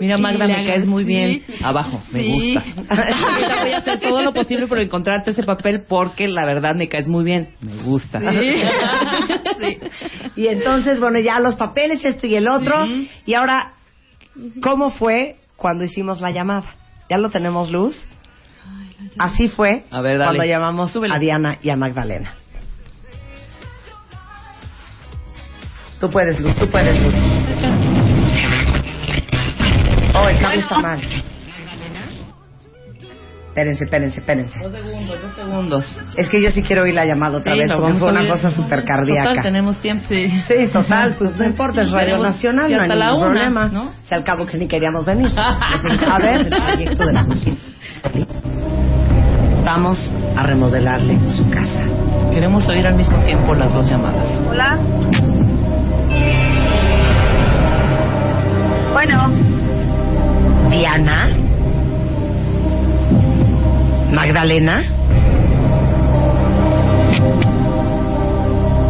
Mira, 0.00 0.16
Magda, 0.16 0.46
me 0.46 0.64
caes 0.66 0.86
muy 0.86 1.04
bien. 1.04 1.42
Abajo, 1.62 2.00
me 2.10 2.22
Sí. 2.22 2.54
gusta. 2.54 2.64
Ahorita 2.88 3.60
voy 3.60 3.72
a 3.72 3.78
hacer 3.78 4.00
todo 4.00 4.22
lo 4.22 4.32
posible 4.32 4.66
por 4.66 4.78
encontrarte 4.78 5.32
ese 5.32 5.42
papel 5.42 5.84
porque 5.86 6.26
la 6.26 6.46
verdad 6.46 6.74
me 6.74 6.88
caes 6.88 7.06
muy 7.08 7.22
bien. 7.22 7.50
Me 7.60 7.82
gusta. 7.82 8.18
Sí. 8.32 8.54
Y 10.36 10.46
entonces, 10.48 10.98
bueno, 10.98 11.20
ya 11.20 11.38
los 11.38 11.54
papeles, 11.56 12.02
esto 12.04 12.26
y 12.26 12.34
el 12.34 12.48
otro. 12.48 12.86
Y 13.26 13.34
ahora, 13.34 13.74
¿cómo 14.62 14.88
fue 14.90 15.36
cuando 15.56 15.84
hicimos 15.84 16.20
la 16.22 16.30
llamada? 16.30 16.64
¿Ya 17.10 17.18
lo 17.18 17.28
tenemos, 17.30 17.70
Luz? 17.70 17.94
Así 19.18 19.48
fue 19.48 19.84
A 19.90 20.00
ver, 20.00 20.18
cuando 20.18 20.44
llamamos 20.44 20.90
Súbele. 20.92 21.14
a 21.14 21.18
Diana 21.18 21.58
y 21.62 21.70
a 21.70 21.76
Magdalena. 21.76 22.34
Tú 26.00 26.10
puedes, 26.10 26.40
Luz, 26.40 26.56
tú 26.56 26.68
puedes, 26.68 27.00
Luz. 27.00 27.14
Oh, 30.14 30.28
el 30.28 30.38
cambio 30.40 30.60
está 30.60 30.78
mal. 30.80 31.00
Espérense, 33.48 33.84
espérense, 33.84 34.20
espérense. 34.20 34.58
Dos 34.60 34.72
segundos, 34.72 35.22
dos 35.22 35.34
segundos. 35.36 35.98
Es 36.16 36.28
que 36.30 36.42
yo 36.42 36.50
sí 36.50 36.62
quiero 36.62 36.84
oír 36.84 36.94
la 36.94 37.04
llamada 37.04 37.36
otra 37.38 37.52
Sí, 37.52 37.58
vez 37.60 37.68
porque 37.76 37.92
fue 37.94 38.08
una 38.08 38.20
oír. 38.20 38.30
cosa 38.30 38.50
súper 38.50 38.82
cardíaca. 38.82 39.28
Total, 39.28 39.42
tenemos 39.44 39.78
tiempo. 39.80 40.04
Sí. 40.08 40.26
Sí, 40.48 40.68
total, 40.72 41.16
pues 41.18 41.36
no 41.36 41.44
importa, 41.44 41.82
es 41.82 41.90
Radio 41.90 42.16
Nacional, 42.18 42.70
no 42.70 42.76
hay 42.76 42.80
hasta 42.82 42.94
la 42.94 43.06
ningún 43.10 43.20
una, 43.22 43.30
problema. 43.30 43.68
¿no? 43.68 43.92
Si 44.04 44.14
al 44.14 44.24
cabo 44.24 44.46
que 44.46 44.56
ni 44.56 44.66
queríamos 44.66 45.04
venir. 45.04 45.28
Entonces, 45.28 46.08
a 46.08 46.18
ver, 46.18 46.40
el 46.46 46.48
proyecto 46.48 47.04
de 47.04 47.12
la 47.12 47.26
cocina. 47.26 47.56
Vamos 49.64 50.12
a 50.36 50.42
remodelarle 50.42 51.18
su 51.28 51.48
casa. 51.48 51.82
Queremos 52.32 52.66
oír 52.68 52.84
al 52.86 52.96
mismo 52.96 53.16
tiempo 53.18 53.54
las 53.54 53.72
dos 53.72 53.88
llamadas. 53.88 54.40
Hola. 54.50 54.78
Bueno, 58.92 59.30
Diana. 60.68 61.30
Magdalena. 64.12 64.82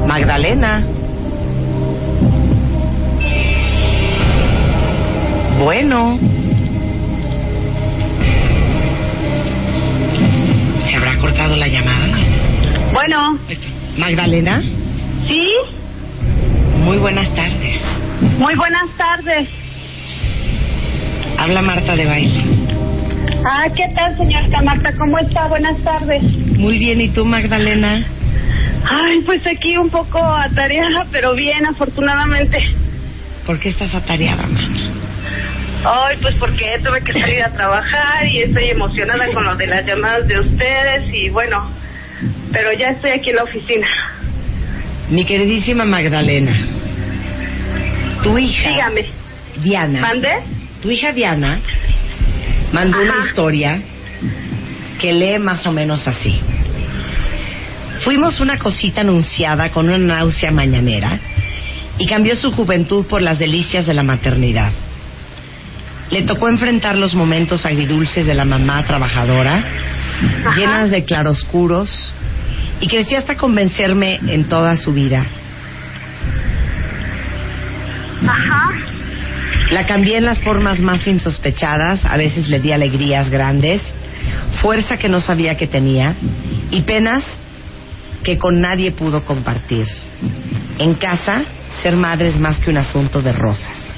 Magdalena. 0.07 0.87
Bueno. 5.63 6.19
Magdalena, 13.97 14.63
sí, 15.29 15.49
muy 16.79 16.99
buenas 16.99 17.33
tardes. 17.35 17.81
muy 18.39 18.55
buenas 18.55 18.89
tardes. 18.97 19.49
Habla 21.39 21.63
Marta 21.63 21.95
de 21.95 22.07
baile. 22.07 22.45
Ah, 23.51 23.67
¿qué 23.77 23.85
tal, 23.95 24.17
señorita 24.17 24.63
Marta? 24.63 24.93
¿Cómo 24.97 25.19
está? 25.19 25.47
Buenas 25.49 25.77
tardes. 25.83 26.23
Muy 26.23 26.79
bien, 26.79 27.01
¿y 27.01 27.09
tú, 27.09 27.25
Magdalena? 27.25 28.05
Ay, 28.91 29.21
pues 29.27 29.43
aquí 29.47 29.77
un 29.77 29.91
poco 29.91 30.19
atareada, 30.19 31.07
pero 31.11 31.35
bien, 31.35 31.65
afortunadamente. 31.67 32.59
¿Por 33.47 33.59
qué 33.59 33.71
estás 33.71 33.95
atareada, 33.95 34.43
mamá? 34.47 34.61
Ay, 35.85 36.17
pues 36.23 36.35
porque 36.37 36.79
tuve 36.85 37.03
que 37.03 37.13
salir 37.13 37.43
a 37.43 37.51
trabajar 37.53 38.25
y 38.27 38.43
estoy 38.43 38.71
emocionada 38.71 39.27
con 39.33 39.45
lo 39.45 39.57
de 39.57 39.67
las 39.67 39.85
llamadas 39.85 40.29
de 40.29 40.39
ustedes 40.39 41.13
y 41.13 41.29
bueno, 41.31 41.69
pero 42.53 42.73
ya 42.79 42.89
estoy 42.89 43.11
aquí 43.11 43.31
en 43.31 43.37
la 43.37 43.45
oficina. 43.45 43.87
Mi 45.11 45.25
queridísima 45.25 45.85
Magdalena, 45.85 46.57
tu 48.23 48.39
hija 48.39 48.71
Dígame, 48.71 49.07
Diana, 49.63 50.01
¿mande? 50.01 50.31
tu 50.81 50.91
hija 50.91 51.13
Diana 51.13 51.61
mandó 52.73 53.01
una 53.03 53.27
historia 53.27 53.81
que 55.01 55.13
lee 55.13 55.39
más 55.39 55.67
o 55.67 55.73
menos 55.73 56.07
así. 56.07 56.41
Fuimos 58.05 58.41
una 58.41 58.59
cosita 58.59 59.03
anunciada 59.03 59.69
con 59.71 59.87
una 59.87 59.99
náusea 59.99 60.51
mañanera 60.51 61.19
y 61.99 62.07
cambió 62.07 62.35
su 62.35 62.51
juventud 62.53 63.07
por 63.07 63.23
las 63.23 63.39
delicias 63.39 63.87
de 63.87 63.95
la 63.95 64.03
maternidad. 64.03 64.73
Le 66.11 66.23
tocó 66.23 66.49
enfrentar 66.49 66.97
los 66.97 67.15
momentos 67.15 67.65
agridulces 67.65 68.27
de 68.27 68.35
la 68.35 68.45
mamá 68.45 68.83
trabajadora, 68.85 69.59
Ajá. 70.47 70.57
llenas 70.57 70.91
de 70.91 71.05
claroscuros, 71.05 72.13
y 72.81 72.87
creció 72.89 73.19
hasta 73.19 73.37
convencerme 73.37 74.21
en 74.27 74.49
toda 74.49 74.77
su 74.77 74.93
vida. 74.93 75.27
Ajá. 78.27 78.71
La 79.71 79.87
cambié 79.87 80.19
en 80.19 80.25
las 80.25 80.39
formas 80.41 80.81
más 80.81 81.07
insospechadas, 81.07 82.05
a 82.05 82.17
veces 82.17 82.49
le 82.49 82.61
di 82.61 82.73
alegrías 82.73 83.31
grandes, 83.31 83.83
fuerza 84.61 84.99
que 84.99 85.09
no 85.09 85.21
sabía 85.21 85.57
que 85.57 85.67
tenía 85.67 86.15
y 86.71 86.83
penas 86.83 87.25
que 88.23 88.39
con 88.39 88.61
nadie 88.61 88.93
pudo 88.93 89.25
compartir. 89.25 89.87
En 90.79 90.95
casa, 90.95 91.45
ser 91.83 91.97
madre 91.97 92.29
es 92.29 92.39
más 92.39 92.59
que 92.61 92.71
un 92.71 92.79
asunto 92.79 93.23
de 93.23 93.33
rosas. 93.33 93.97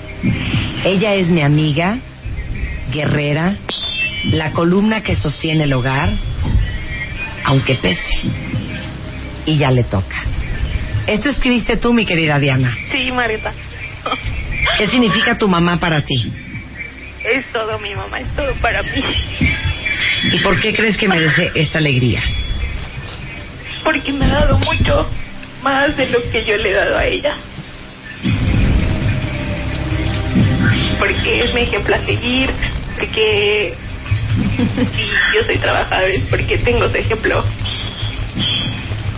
Ella 0.85 1.15
es 1.15 1.29
mi 1.29 1.43
amiga, 1.43 1.99
guerrera, 2.93 3.57
la 4.31 4.53
columna 4.53 5.03
que 5.03 5.15
sostiene 5.15 5.65
el 5.65 5.75
hogar, 5.75 6.11
aunque 7.45 7.75
pese. 7.75 8.44
Y 9.47 9.59
ya 9.59 9.71
le 9.71 9.85
toca. 9.85 10.23
Esto 11.07 11.29
escribiste 11.29 11.77
tú, 11.77 11.93
mi 11.93 12.07
querida 12.07 12.39
Diana. 12.39 12.75
Sí, 12.91 13.13
Marita. 13.13 13.53
¿Qué 14.79 14.87
significa 14.87 15.37
tu 15.37 15.49
mamá 15.49 15.79
para 15.79 16.05
ti? 16.05 16.33
Es 17.25 17.45
todo 17.53 17.79
mi 17.79 17.95
mamá, 17.95 18.21
es 18.21 18.35
todo 18.35 18.53
para 18.61 18.83
mí. 18.83 19.03
¿Y 20.33 20.39
por 20.41 20.61
qué 20.61 20.75
crees 20.75 20.97
que 20.97 21.09
merece 21.09 21.51
esta 21.55 21.79
alegría? 21.79 22.23
Porque 23.83 24.13
me 24.13 24.25
ha 24.25 24.29
dado 24.29 24.59
mucho 24.59 25.11
más 25.63 25.97
de 25.97 26.07
lo 26.07 26.19
que 26.31 26.45
yo 26.45 26.57
le 26.57 26.71
he 26.71 26.75
dado 26.75 26.99
a 26.99 27.07
ella. 27.07 27.35
Porque 30.99 31.41
es 31.41 31.55
mi 31.55 31.63
ejemplo 31.63 31.95
a 31.95 32.05
seguir, 32.05 32.51
porque 32.99 33.75
si 34.95 35.37
yo 35.37 35.45
soy 35.45 35.59
trabajadora 35.59 36.13
es 36.15 36.29
porque 36.29 36.59
tengo 36.59 36.89
su 36.89 36.97
ejemplo. 36.97 37.45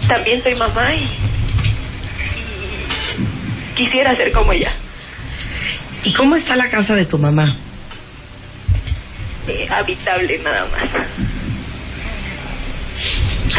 También 0.09 0.43
soy 0.43 0.55
mamá 0.55 0.95
y, 0.95 1.09
y 2.41 3.75
quisiera 3.77 4.17
ser 4.17 4.33
como 4.33 4.53
ella. 4.53 4.73
¿Y 6.05 6.13
cómo 6.15 6.37
está 6.37 6.55
la 6.57 6.71
casa 6.71 6.95
de 6.95 7.07
tu 7.07 7.19
mamá? 7.19 7.57
Eh, 9.49 9.67
habitable 9.71 10.39
nada 10.39 10.67
más. 10.67 10.89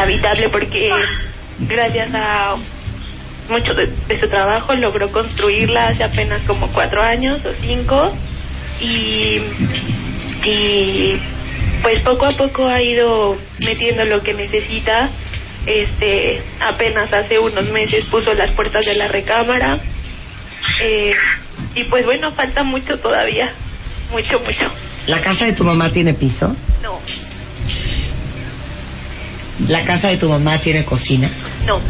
Habitable 0.01 0.49
porque 0.49 0.87
gracias 1.59 2.09
a 2.13 2.55
mucho 3.49 3.73
de, 3.73 3.87
de 4.07 4.19
su 4.19 4.27
trabajo 4.27 4.73
logró 4.75 5.11
construirla 5.11 5.87
hace 5.87 6.03
apenas 6.03 6.41
como 6.41 6.71
cuatro 6.71 7.01
años 7.01 7.43
o 7.45 7.53
cinco 7.61 8.13
y, 8.81 9.41
y 10.45 11.19
pues 11.81 12.03
poco 12.03 12.25
a 12.25 12.31
poco 12.31 12.67
ha 12.67 12.81
ido 12.81 13.37
metiendo 13.59 14.05
lo 14.05 14.21
que 14.21 14.33
necesita. 14.33 15.09
Este 15.67 16.41
apenas 16.61 17.11
hace 17.13 17.37
unos 17.37 17.69
meses 17.71 18.05
puso 18.05 18.33
las 18.33 18.51
puertas 18.55 18.83
de 18.85 18.95
la 18.95 19.07
recámara 19.09 19.77
eh, 20.81 21.13
y 21.75 21.83
pues 21.83 22.05
bueno 22.05 22.31
falta 22.31 22.63
mucho 22.63 22.97
todavía, 22.99 23.51
mucho 24.09 24.39
mucho. 24.39 24.71
¿La 25.07 25.19
casa 25.21 25.45
de 25.45 25.53
tu 25.53 25.63
mamá 25.65 25.89
tiene 25.91 26.13
piso? 26.13 26.55
No, 26.81 26.99
¿La 29.67 29.83
casa 29.85 30.09
de 30.09 30.17
tu 30.17 30.29
mamá 30.29 30.59
tiene 30.59 30.85
cocina? 30.85 31.29
no. 31.65 31.81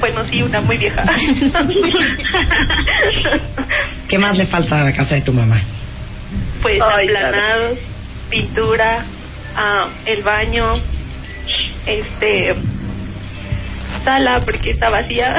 Bueno, 0.00 0.24
sí, 0.28 0.42
una 0.42 0.60
muy 0.60 0.76
vieja. 0.78 1.04
¿Qué 4.08 4.18
más 4.18 4.36
le 4.36 4.46
falta 4.46 4.80
a 4.80 4.84
la 4.84 4.92
casa 4.92 5.14
de 5.14 5.20
tu 5.20 5.32
mamá? 5.32 5.62
pues 6.60 6.80
Ay, 6.80 7.06
aplanados, 7.06 7.78
pintura, 8.28 9.04
ah, 9.54 9.88
el 10.04 10.24
baño, 10.24 10.74
este, 11.86 12.54
sala 14.04 14.42
porque 14.44 14.70
está 14.70 14.90
vacía, 14.90 15.32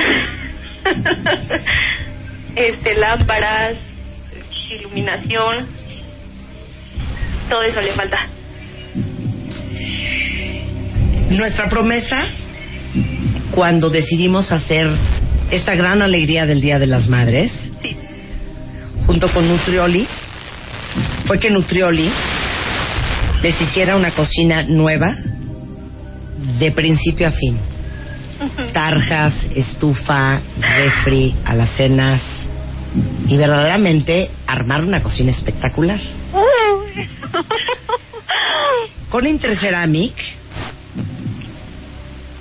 este, 2.56 2.96
lámparas, 2.96 3.76
iluminación, 4.70 5.68
todo 7.50 7.64
eso 7.64 7.82
le 7.82 7.92
falta. 7.92 8.18
Nuestra 11.30 11.68
promesa, 11.68 12.26
cuando 13.52 13.90
decidimos 13.90 14.52
hacer 14.52 14.88
esta 15.52 15.76
gran 15.76 16.02
alegría 16.02 16.46
del 16.46 16.62
Día 16.62 16.80
de 16.80 16.88
las 16.88 17.08
Madres, 17.08 17.52
Sí, 17.82 17.98
junto 19.08 19.32
con 19.32 19.48
Nutrioli, 19.48 20.08
fue 21.26 21.40
que 21.40 21.50
Nutrioli 21.50 22.10
les 23.42 23.60
hiciera 23.60 23.96
una 23.96 24.12
cocina 24.12 24.64
nueva 24.68 25.08
de 26.60 26.72
principio 26.72 27.28
a 27.28 27.32
fin. 27.32 27.58
Tarjas, 28.74 29.36
estufa, 29.56 30.42
refri, 30.60 31.36
alacenas 31.46 32.22
y 33.28 33.38
verdaderamente 33.38 34.30
armar 34.48 34.84
una 34.84 35.02
cocina 35.02 35.32
espectacular. 35.32 36.00
Con 39.10 39.28
Interceramic 39.28 40.14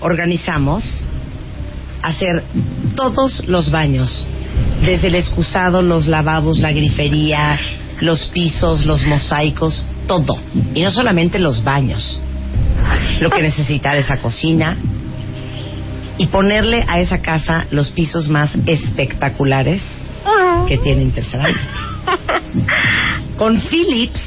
organizamos 0.00 1.04
hacer 2.02 2.42
todos 2.96 3.46
los 3.46 3.70
baños, 3.70 4.26
desde 4.84 5.08
el 5.08 5.14
excusado, 5.14 5.82
los 5.82 6.08
lavabos, 6.08 6.58
la 6.58 6.72
grifería, 6.72 7.58
los 8.00 8.26
pisos, 8.26 8.84
los 8.84 9.04
mosaicos, 9.04 9.82
todo. 10.08 10.38
Y 10.74 10.82
no 10.82 10.90
solamente 10.90 11.38
los 11.38 11.62
baños, 11.62 12.18
lo 13.20 13.30
que 13.30 13.42
necesita 13.42 13.92
esa 13.92 14.16
cocina 14.16 14.76
y 16.18 16.26
ponerle 16.26 16.84
a 16.86 17.00
esa 17.00 17.20
casa 17.20 17.66
los 17.70 17.90
pisos 17.90 18.28
más 18.28 18.54
espectaculares 18.66 19.82
que 20.68 20.78
tiene 20.78 21.02
Interceramic. 21.02 21.58
Con 23.36 23.60
Philips 23.62 24.20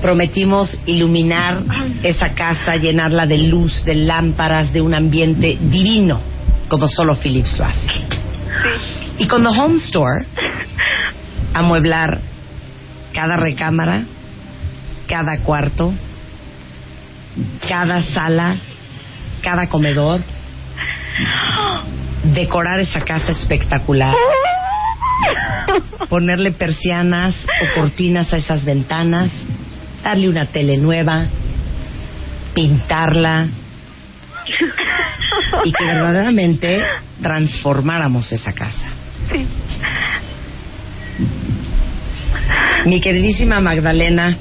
prometimos 0.00 0.76
iluminar 0.86 1.62
esa 2.02 2.34
casa, 2.34 2.76
llenarla 2.76 3.26
de 3.26 3.38
luz, 3.38 3.84
de 3.84 3.94
lámparas, 3.94 4.72
de 4.72 4.80
un 4.80 4.94
ambiente 4.94 5.58
divino, 5.60 6.20
como 6.68 6.88
solo 6.88 7.16
Philips 7.16 7.58
lo 7.58 7.64
hace. 7.64 7.86
Y 9.18 9.26
con 9.26 9.42
The 9.42 9.48
Home 9.48 9.76
Store, 9.76 10.26
amueblar 11.54 12.20
cada 13.12 13.36
recámara, 13.36 14.04
cada 15.06 15.38
cuarto, 15.38 15.94
cada 17.68 18.02
sala, 18.02 18.56
cada 19.42 19.68
comedor, 19.68 20.22
decorar 22.34 22.80
esa 22.80 23.00
casa 23.00 23.32
espectacular, 23.32 24.14
ponerle 26.08 26.52
persianas 26.52 27.34
o 27.62 27.80
cortinas 27.80 28.32
a 28.32 28.36
esas 28.36 28.64
ventanas, 28.64 29.30
darle 30.02 30.28
una 30.28 30.46
tele 30.46 30.76
nueva, 30.76 31.26
pintarla 32.54 33.48
y 35.64 35.72
que 35.72 35.84
verdaderamente 35.84 36.78
transformáramos 37.20 38.30
esa 38.32 38.52
casa. 38.52 38.86
Mi 42.86 43.00
queridísima 43.00 43.60
Magdalena, 43.60 44.36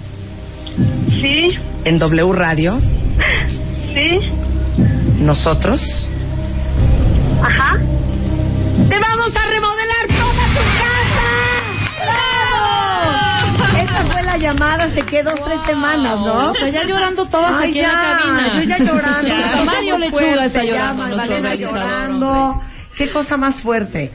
en 1.86 2.00
W 2.00 2.34
Radio, 2.34 2.80
sí, 3.94 4.20
nosotros 5.20 5.82
ajá. 7.42 7.78
te 8.90 9.00
vamos 9.00 9.36
a 9.36 9.48
remodelar 9.50 10.08
toda 10.08 10.46
tu 10.48 10.62
casa. 10.80 11.28
¡Bravo! 12.06 13.80
Esta 14.34 14.38
llamada 14.38 14.90
se 14.92 15.02
quedó 15.06 15.32
tres 15.46 15.60
semanas, 15.68 16.20
¿no? 16.26 16.50
O 16.50 16.54
sea, 16.54 16.70
ya 16.70 16.84
llorando 16.86 17.26
todas 17.28 17.52
Ay, 17.56 17.70
aquí 17.70 17.80
en 17.80 17.86
la 17.86 17.94
ya, 17.94 18.18
cabina. 18.18 18.60
Yo 18.60 18.64
ya 18.64 18.78
llorando. 18.80 19.28
Ya, 19.34 19.64
Mario 19.64 19.98
Lechuga 20.00 20.46
está 20.46 20.64
ya, 20.64 20.72
llorando. 20.72 21.04
Magdalena 21.16 21.56
llorando. 21.56 22.62
Qué 22.98 23.12
cosa 23.12 23.38
más 23.38 23.62
fuerte. 23.62 24.12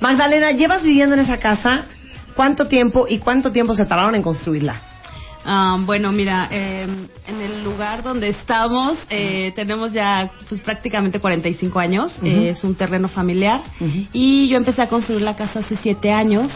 Magdalena, 0.00 0.52
¿llevas 0.52 0.82
viviendo 0.82 1.14
en 1.14 1.20
esa 1.22 1.38
casa? 1.38 1.86
¿Cuánto 2.34 2.66
tiempo 2.66 3.06
y 3.08 3.18
cuánto 3.18 3.52
tiempo 3.52 3.74
se 3.74 3.84
tardaron 3.84 4.14
en 4.14 4.22
construirla? 4.22 4.91
Ah, 5.44 5.76
bueno, 5.80 6.12
mira, 6.12 6.48
eh, 6.50 6.86
en 7.26 7.40
el 7.40 7.64
lugar 7.64 8.02
donde 8.02 8.28
estamos 8.28 8.98
eh, 9.10 9.52
tenemos 9.56 9.92
ya 9.92 10.30
pues, 10.48 10.60
prácticamente 10.60 11.18
45 11.20 11.78
años. 11.80 12.16
Ujú. 12.18 12.26
Eh, 12.26 12.50
es 12.50 12.62
un 12.64 12.74
terreno 12.74 13.08
familiar. 13.08 13.60
Y 14.12 14.48
yo 14.48 14.56
empecé 14.56 14.82
a 14.82 14.88
construir 14.88 15.22
la 15.22 15.34
casa 15.36 15.60
hace 15.60 15.76
siete 15.76 16.12
años 16.12 16.52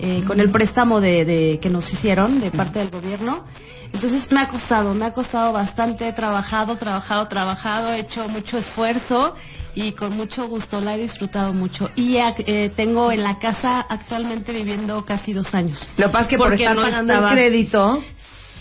eh, 0.00 0.22
con 0.26 0.40
el 0.40 0.50
préstamo 0.50 1.00
de, 1.00 1.24
de- 1.24 1.58
que 1.60 1.70
nos 1.70 1.90
hicieron 1.92 2.40
de 2.40 2.50
parte 2.50 2.78
del 2.80 2.90
gobierno. 2.90 3.44
Entonces 3.92 4.26
me 4.32 4.40
ha 4.40 4.48
costado, 4.48 4.92
me 4.94 5.04
ha 5.04 5.12
costado 5.12 5.52
bastante. 5.52 6.08
He 6.08 6.12
trabajado, 6.12 6.74
trabajado, 6.76 7.28
trabajado, 7.28 7.92
he 7.92 8.00
hecho 8.00 8.28
mucho 8.28 8.58
esfuerzo 8.58 9.34
y 9.74 9.92
con 9.92 10.16
mucho 10.16 10.46
gusto 10.48 10.80
la 10.80 10.94
he 10.94 10.98
disfrutado 10.98 11.52
mucho. 11.52 11.88
Y 11.96 12.14
ac- 12.16 12.44
eh, 12.46 12.70
tengo 12.76 13.10
en 13.12 13.22
la 13.22 13.38
casa 13.38 13.80
actualmente 13.88 14.52
viviendo 14.52 15.04
casi 15.04 15.32
dos 15.32 15.54
años. 15.54 15.86
Lo 15.96 16.06
que 16.06 16.12
pasa 16.12 16.22
es 16.24 16.28
que 16.30 16.36
por 16.36 16.48
Porque 16.48 16.62
estar 16.64 16.76
no 16.76 16.82
pagando 16.82 17.12
estaba- 17.12 17.30
el 17.32 17.36
crédito, 17.36 18.02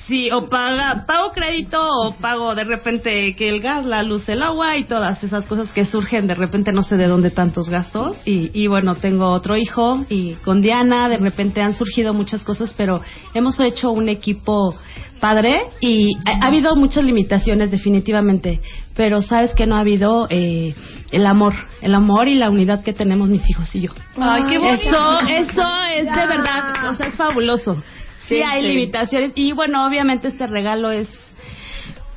Sí, 0.08 0.30
o 0.32 0.50
paga, 0.50 1.06
pago 1.08 1.32
crédito 1.32 1.80
o 1.82 2.16
pago 2.16 2.56
de 2.56 2.66
repente 2.66 3.36
que 3.36 3.50
el 3.50 3.62
gas, 3.62 3.86
la 3.86 4.04
luz, 4.04 4.28
el 4.28 4.44
agua 4.44 4.76
y 4.76 4.84
todas 4.84 5.24
esas 5.24 5.46
cosas 5.46 5.72
que 5.72 5.86
surgen 5.86 6.28
de 6.28 6.36
repente 6.36 6.72
no 6.74 6.82
sé 6.82 6.98
de 6.98 7.08
dónde 7.08 7.32
tantos 7.32 7.70
gastos. 7.70 8.18
Y, 8.26 8.52
y 8.54 8.68
bueno 8.68 8.96
tengo 8.96 9.28
otro 9.30 9.56
hijo 9.56 10.06
y 10.10 10.34
con 10.44 10.62
Diana 10.62 11.08
de 11.08 11.18
repente 11.18 11.62
han 11.62 11.74
surgido 11.74 12.14
muchas 12.14 12.44
cosas 12.44 12.74
pero 12.76 13.02
hemos 13.34 13.58
hecho 13.62 13.92
un 13.92 14.10
equipo 14.10 14.76
padre 15.22 15.62
y 15.80 16.16
ha, 16.26 16.44
ha 16.44 16.48
habido 16.48 16.76
muchas 16.76 17.06
limitaciones 17.06 17.72
definitivamente 17.72 18.60
pero 18.96 19.22
sabes 19.22 19.54
que 19.56 19.66
no 19.66 19.78
ha 19.78 19.80
habido 19.80 20.28
eh, 20.30 20.76
el 21.12 21.26
amor 21.26 21.54
el 21.82 21.96
amor 21.96 22.28
y 22.28 22.36
la 22.36 22.50
unidad 22.50 22.84
que 22.84 22.92
tenemos 22.92 23.30
mis 23.30 23.50
hijos 23.50 23.74
y 23.74 23.82
yo. 23.82 23.92
Ay, 24.18 24.44
qué 24.50 24.58
bonito. 24.58 24.82
eso 24.82 25.20
eso 25.30 25.70
es 25.98 26.14
de 26.14 26.28
verdad 26.28 26.90
o 26.90 26.94
sea 26.94 27.08
es 27.08 27.16
fabuloso 27.16 27.82
sí, 28.28 28.36
Sí, 28.36 28.42
hay 28.44 28.62
sí. 28.62 28.68
limitaciones. 28.68 29.32
Y 29.36 29.52
bueno 29.54 29.86
obviamente 29.86 30.28
este 30.28 30.48
regalo 30.48 30.92
es 30.92 31.08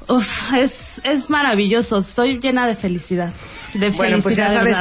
uf, 0.09 0.25
es 0.57 0.73
es 1.05 1.29
maravilloso. 1.31 1.99
Estoy 1.99 2.39
llena 2.39 2.67
de 2.67 2.75
felicidad. 2.77 3.33
De 3.75 3.91
bueno, 3.91 4.19
pues 4.23 4.37
ya 4.37 4.49
sabes 4.55 4.77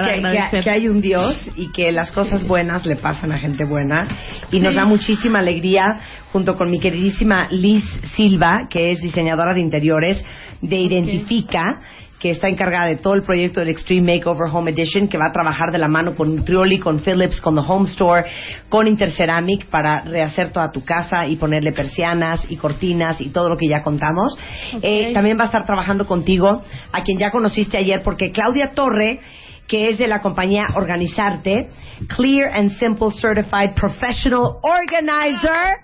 que, 0.51 0.61
que 0.61 0.69
hay 0.69 0.87
un 0.87 1.01
Dios 1.01 1.49
y 1.57 1.71
que 1.71 1.91
las 1.91 2.11
cosas 2.11 2.45
buenas 2.47 2.85
le 2.85 2.95
pasan 2.95 3.31
a 3.33 3.39
gente 3.39 3.65
buena. 3.65 4.07
Y 4.51 4.59
nos 4.61 4.75
da 4.75 4.85
muchísima 4.85 5.39
alegría, 5.39 5.83
junto 6.31 6.55
con 6.55 6.71
mi 6.71 6.79
queridísima 6.79 7.47
Liz 7.49 7.83
Silva, 8.15 8.59
que 8.69 8.91
es 8.91 9.01
diseñadora 9.01 9.53
de 9.53 9.59
interiores 9.59 10.23
de 10.61 10.77
Identifica, 10.77 11.81
que 12.19 12.29
está 12.29 12.47
encargada 12.47 12.87
de 12.87 12.95
todo 12.95 13.13
el 13.13 13.23
proyecto 13.23 13.59
del 13.59 13.69
Extreme 13.69 14.15
Makeover 14.15 14.49
Home 14.51 14.71
Edition, 14.71 15.07
que 15.07 15.17
va 15.17 15.25
a 15.29 15.31
trabajar 15.31 15.71
de 15.71 15.77
la 15.77 15.87
mano 15.87 16.15
con 16.15 16.35
Nutrioli, 16.35 16.79
con 16.79 16.99
Philips, 16.99 17.41
con 17.41 17.55
The 17.55 17.61
Home 17.67 17.89
Store, 17.89 18.23
con 18.69 18.87
Interceramic 18.87 19.65
para 19.65 20.01
rehacer 20.01 20.51
toda 20.51 20.71
tu 20.71 20.83
casa 20.83 21.27
y 21.27 21.35
ponerle 21.35 21.71
persianas 21.71 22.45
y 22.49 22.55
cortinas 22.55 23.19
y 23.21 23.29
todo 23.29 23.49
lo 23.49 23.57
que 23.57 23.67
ya 23.67 23.81
contamos. 23.81 24.37
Eh, 24.81 25.11
también 25.13 25.37
va 25.37 25.43
a 25.43 25.47
estar 25.47 25.65
trabajando 25.65 26.07
contigo, 26.07 26.61
a 26.91 27.03
quien 27.03 27.17
ya 27.17 27.31
conociste 27.31 27.77
ayer, 27.77 28.01
porque 28.03 28.31
Claudia 28.31 28.69
Torre 28.69 29.19
que 29.67 29.85
es 29.89 29.97
de 29.97 30.07
la 30.07 30.21
compañía 30.21 30.67
Organizarte, 30.75 31.69
Clear 32.15 32.51
and 32.53 32.71
Simple 32.77 33.09
Certified 33.11 33.73
Professional 33.75 34.57
Organizer. 34.61 35.77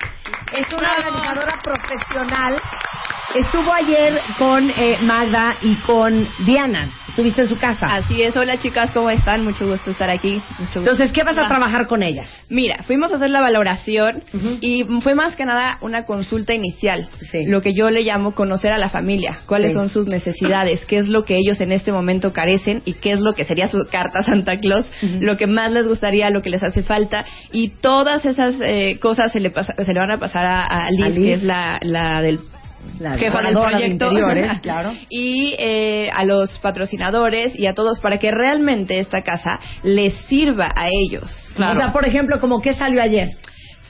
Es 0.54 0.72
una 0.74 0.90
organizadora 0.98 1.60
profesional. 1.64 2.62
Estuvo 3.36 3.74
ayer 3.74 4.20
con 4.38 4.70
eh, 4.70 4.98
Magda 5.02 5.56
y 5.62 5.80
con 5.82 6.28
Diana. 6.46 6.92
Estuviste 7.12 7.42
en 7.42 7.50
su 7.50 7.58
casa. 7.58 7.86
Así 7.88 8.22
es, 8.22 8.36
hola 8.38 8.58
chicas, 8.58 8.90
¿cómo 8.94 9.10
están? 9.10 9.44
Mucho 9.44 9.68
gusto 9.68 9.92
estar 9.92 10.10
aquí. 10.10 10.42
Mucho 10.60 10.80
gusto. 10.80 10.80
Entonces, 10.80 11.12
¿qué 11.12 11.24
vas 11.24 11.38
a 11.38 11.46
trabajar 11.48 11.86
con 11.88 12.04
ellas? 12.04 12.26
Mira, 12.50 12.84
fuimos 12.84 13.12
a 13.12 13.18
hacer 13.18 13.30
la 13.30 13.42
valoración 13.42 14.24
y 14.62 14.86
fue 15.02 15.14
más 15.14 15.36
que 15.36 15.46
nada 15.46 15.78
una 15.82 16.06
consulta 16.06 16.54
inicial. 16.54 17.10
Sí. 17.20 17.46
Lo 17.48 17.62
que 17.62 17.74
yo 17.74 17.90
le 17.90 18.02
llamo 18.04 18.34
conocer 18.34 18.72
a 18.72 18.78
la 18.78 18.90
familia, 18.90 19.40
cuáles 19.46 19.72
Sí. 19.72 19.74
son 19.76 19.90
sus 19.90 20.08
necesidades, 20.08 20.86
qué 20.86 21.00
es 21.00 21.10
lo 21.10 21.26
que 21.26 21.36
ellos 21.38 21.60
en 21.60 21.74
este 21.74 21.92
momento 21.92 22.32
carecen 22.32 22.82
y 22.86 22.94
qué 22.94 23.12
es 23.12 23.20
lo 23.20 23.34
que 23.34 23.44
sería 23.46 23.68
su 23.68 23.78
carta 23.92 24.20
a 24.20 24.24
Santa 24.24 24.60
Claus, 24.62 24.86
lo 25.20 25.36
que 25.36 25.48
más 25.48 25.70
les 25.72 25.86
gustaría, 25.88 26.30
lo 26.30 26.42
que 26.42 26.50
les 26.50 26.64
hace 26.64 26.82
falta 26.82 27.26
y 27.52 27.70
todas 27.82 28.24
esas 28.26 28.56
eh, 28.62 28.98
cosas 29.02 29.34
se 29.34 29.42
le, 29.42 29.50
pasa- 29.50 29.76
se 29.84 29.94
le 29.94 30.00
van 30.00 30.12
a 30.12 30.18
pasar 30.18 30.46
a, 30.46 30.66
a 30.86 30.92
Liz, 30.92 31.04
A 31.04 31.10
Liz. 31.10 31.24
que 31.24 31.34
es 31.34 31.44
la, 31.44 31.78
la 31.82 32.22
del 32.22 32.40
La 33.00 33.18
jefa 33.18 33.42
del 33.42 33.56
de 33.56 33.62
proyecto 33.62 34.10
claro. 34.62 34.94
y 35.10 35.56
eh, 35.58 36.10
a 36.14 36.24
los 36.24 36.58
patrocinadores 36.60 37.58
y 37.58 37.66
a 37.66 37.74
todos 37.74 38.00
para 38.00 38.18
que 38.18 38.32
realmente 38.32 39.00
esta 39.00 39.22
casa 39.24 39.60
les 39.84 40.14
sirva 40.28 40.72
a 40.76 40.88
ellos. 40.88 41.32
O 41.56 41.76
sea, 41.76 41.92
por 41.92 42.08
ejemplo, 42.08 42.40
como 42.40 42.62
qué 42.62 42.74
salió 42.74 43.02
ayer. 43.02 43.28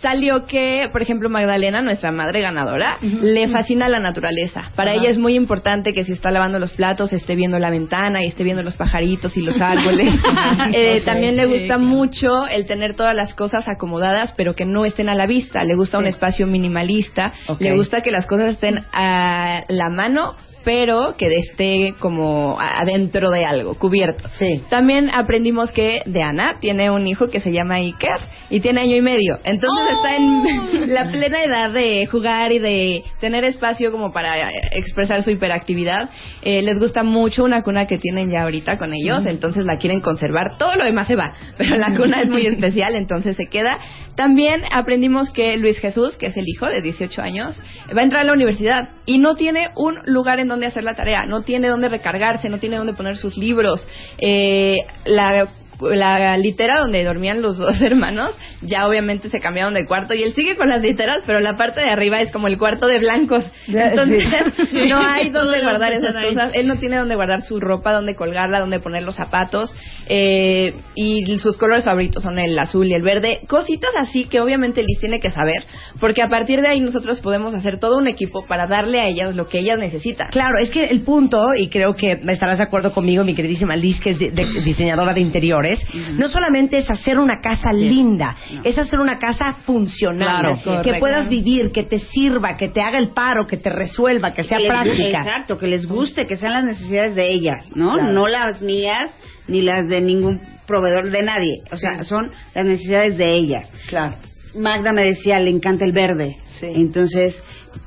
Salió 0.02 0.46
que, 0.46 0.90
por 0.92 1.02
ejemplo, 1.04 1.30
Magdalena, 1.30 1.82
nuestra 1.82 2.12
madre 2.12 2.42
ganadora, 2.42 2.98
le 3.02 3.48
fascina 3.50 3.88
la 3.88 4.00
naturaleza. 4.00 4.72
Para 4.76 4.94
ella 4.94 5.10
es 5.10 5.20
muy 5.20 5.36
importante 5.36 5.94
que 5.94 6.04
si 6.04 6.12
está 6.12 6.32
lavando 6.32 6.58
los 6.58 6.74
platos 6.74 7.14
esté 7.14 7.36
viendo 7.36 7.60
la 7.60 7.70
ventana 7.70 8.24
y 8.24 8.28
esté 8.28 8.44
viendo 8.44 8.64
los 8.64 8.76
pajaritos 8.76 9.38
y 9.38 9.42
los 9.42 9.60
árboles. 9.62 10.14
Eh. 10.74 11.02
También 11.06 11.36
le 11.36 11.46
gusta 11.46 11.78
mucho 11.78 12.48
el 12.48 12.66
tener 12.66 12.96
todas 12.96 13.16
las 13.16 13.34
cosas 13.34 13.66
acomodadas, 13.68 14.34
pero 14.36 14.56
que 14.56 14.66
no 14.66 14.86
estén 14.86 15.10
a 15.10 15.16
la 15.16 15.26
vista. 15.26 15.64
Le 15.64 15.76
gusta 15.76 16.00
un 16.00 16.08
espacio 16.08 16.48
minimalista. 16.48 17.34
Le 17.60 17.76
gusta 17.76 18.02
que 18.02 18.12
las 18.12 18.26
cosas 18.26 18.52
estén 18.52 18.86
a 18.94 19.62
la 19.68 19.90
mano, 19.90 20.36
pero 20.64 21.16
que 21.18 21.28
esté 21.38 21.96
como 22.00 22.58
adentro 22.60 23.30
de 23.32 23.46
algo, 23.46 23.76
cubierto. 23.76 24.28
Sí. 24.30 24.62
También 24.70 25.10
aprendimos 25.14 25.72
que 25.72 26.02
Diana 26.06 26.58
tiene 26.60 26.90
un 26.92 27.08
hijo 27.08 27.30
que 27.30 27.42
se 27.42 27.52
llama 27.52 27.76
Iker 27.76 28.20
y 28.50 28.60
tiene 28.60 28.82
año 28.82 28.96
y 28.96 29.02
medio. 29.02 29.40
Entonces 29.44 29.86
está 29.96 30.16
en 30.16 30.88
la 30.94 31.10
plena 31.10 31.44
edad 31.44 31.72
de 31.72 32.06
jugar 32.06 32.52
y 32.52 32.60
de 32.60 33.04
tener 33.20 33.44
espacio 33.44 33.92
como 33.92 34.12
para 34.12 34.52
expresar 34.72 35.24
su 35.24 35.32
hiperactividad. 35.32 36.10
Eh, 36.42 36.62
les 36.62 36.80
gusta 36.80 37.04
mucho 37.04 37.44
una 37.44 37.64
cuna 37.64 37.88
que 37.88 37.98
tienen 37.98 38.30
ya 38.30 38.44
ahorita 38.44 38.78
con 38.78 38.94
ellos, 38.94 39.26
entonces 39.26 39.66
la 39.66 39.78
quieren 39.78 40.02
conservar. 40.02 40.58
Todo 40.58 40.76
lo 40.76 40.86
demás 40.86 41.08
se 41.08 41.16
va, 41.16 41.34
pero 41.58 41.76
la 41.76 41.96
cuna 41.96 42.22
es 42.22 42.30
muy 42.30 42.46
especial, 42.46 42.96
entonces 42.96 43.36
se 43.36 43.48
queda. 43.48 43.78
También 44.22 44.62
aprendimos 44.72 45.32
que 45.32 45.58
Luis 45.58 45.80
Jesús, 45.80 46.16
que 46.16 46.28
es 46.28 46.38
el 46.38 46.48
hijo 46.48 46.68
de 46.68 46.84
18 46.84 47.24
años, 47.24 47.60
va 47.92 48.02
a 48.02 48.04
entrar 48.04 48.22
a 48.22 48.26
la 48.26 48.34
universidad 48.34 48.90
y 49.08 49.18
no 49.18 49.36
tiene 49.36 49.70
un 49.76 49.98
lugar 50.06 50.40
en 50.40 50.48
donde 50.48 50.68
hacer 50.68 50.84
la 50.84 50.94
tarea, 50.94 51.26
no 51.26 51.42
tiene 51.42 51.70
donde 51.70 51.90
recargarse, 51.90 52.48
no 52.48 52.60
tiene 52.60 52.78
donde 52.78 52.94
poner 52.94 53.18
sus 53.18 53.36
libros. 53.36 53.88
Eh, 54.20 54.76
la 55.06 55.48
la 55.92 56.38
litera 56.38 56.80
donde 56.80 57.04
dormían 57.04 57.42
los 57.42 57.58
dos 57.58 57.82
hermanos, 57.82 58.38
ya 58.62 58.88
obviamente 58.88 59.30
se 59.30 59.40
cambiaron 59.40 59.74
de 59.74 59.86
cuarto 59.86 60.14
y 60.14 60.24
él 60.24 60.34
sigue 60.34 60.56
con 60.56 60.70
las 60.70 60.82
literas, 60.82 61.24
pero 61.26 61.40
la 61.40 61.58
parte 61.58 61.82
de 61.82 61.90
arriba 61.90 62.22
es 62.22 62.32
como 62.32 62.48
el 62.48 62.58
cuarto 62.58 62.88
de 62.88 63.00
blancos. 63.00 63.44
Entonces, 63.68 64.24
sí. 64.70 64.86
no 64.88 64.98
hay 65.00 65.30
donde 65.30 65.58
Todo 65.60 65.70
guardar 65.70 65.94
esas 65.94 66.16
cosas. 66.16 66.52
Él 66.54 66.68
no 66.68 66.78
tiene 66.78 66.98
donde 66.98 67.16
guardar 67.16 67.42
su 67.44 67.60
ropa, 67.60 67.92
donde 67.94 68.16
colgarla, 68.16 68.60
donde 68.60 68.80
poner 68.80 69.04
los 69.04 69.16
zapatos. 69.16 69.74
eh, 70.08 70.74
y 70.96 71.38
sus 71.40 71.58
colores 71.58 71.86
favoritos 71.86 72.22
son 72.24 72.38
el 72.38 72.58
azul 72.60 72.86
y 72.88 72.94
el 72.94 73.02
verde. 73.02 73.42
Cositas 73.48 73.92
así 74.00 74.26
que 74.26 74.40
obviamente 74.42 74.82
Liz 74.84 75.00
tiene 75.00 75.20
que 75.20 75.32
saber, 75.32 75.64
porque 76.00 76.22
a 76.22 76.28
partir 76.30 76.62
de 76.62 76.68
ahí 76.68 76.82
nosotros 76.82 77.20
podemos 77.22 77.54
hacer 77.56 77.80
todo 77.80 77.98
un 77.98 78.08
equipo 78.08 78.46
para 78.46 78.68
darle 78.68 79.00
a 79.00 79.08
ellas 79.08 79.36
lo 79.36 79.48
que 79.48 79.60
ellas 79.60 79.78
necesitan. 79.80 80.30
Claro, 80.30 80.56
es 80.62 80.70
que 80.70 80.84
el 80.86 81.02
punto, 81.02 81.48
y 81.58 81.70
creo 81.70 81.94
que 81.94 82.20
estarás 82.28 82.58
de 82.58 82.64
acuerdo 82.64 82.92
conmigo, 82.94 83.24
mi 83.24 83.34
queridísima 83.36 83.76
Liz, 83.76 84.00
que 84.02 84.12
es 84.12 84.20
de- 84.20 84.32
de- 84.32 84.62
diseñadora 84.64 85.14
de 85.14 85.22
interiores, 85.22 85.71
no 86.18 86.28
solamente 86.28 86.78
es 86.78 86.90
hacer 86.90 87.18
una 87.20 87.40
casa 87.42 87.72
linda, 87.72 88.36
es 88.64 88.78
hacer 88.78 89.00
una 89.00 89.18
casa 89.20 89.54
funcional, 89.66 90.58
Claro, 90.64 90.82
que 90.84 90.96
puedas 90.96 91.30
vivir, 91.30 91.72
que 91.72 91.84
te 91.84 92.00
sirva, 92.00 92.56
que 92.58 92.70
te 92.70 92.82
haga 92.82 92.98
el 92.98 93.10
paro, 93.10 93.48
que 93.48 93.58
te 93.58 93.70
resuelva, 93.70 94.34
que 94.34 94.44
sea 94.44 94.58
Que 94.58 94.64
les- 94.64 94.72
práctica. 94.72 95.20
Exacto, 95.22 95.58
que 95.58 95.68
les 95.68 95.86
guste, 95.86 96.28
que 96.28 96.36
sean 96.38 96.54
las 96.54 96.64
necesidades 96.64 97.16
de 97.16 97.30
ellas, 97.32 97.66
¿no? 97.76 97.94
Claro. 97.94 98.12
No 98.14 98.28
las 98.28 98.62
mías 98.62 99.16
ni 99.48 99.62
las 99.62 99.88
de 99.90 100.02
ningún 100.02 100.40
proveedor 100.68 101.10
de 101.10 101.24
nadie. 101.24 101.62
O 101.72 101.78
sea, 101.78 102.04
son 102.04 102.32
las 102.56 102.66
necesidades 102.66 103.18
de 103.18 103.34
ellas. 103.34 103.70
Claro. 103.90 104.16
Magda 104.56 104.92
me 104.94 105.04
decía, 105.04 105.40
le 105.40 105.50
encanta 105.50 105.86
el 105.86 105.92
verde. 105.94 106.38
Sí. 106.60 106.68
Entonces, 106.76 107.36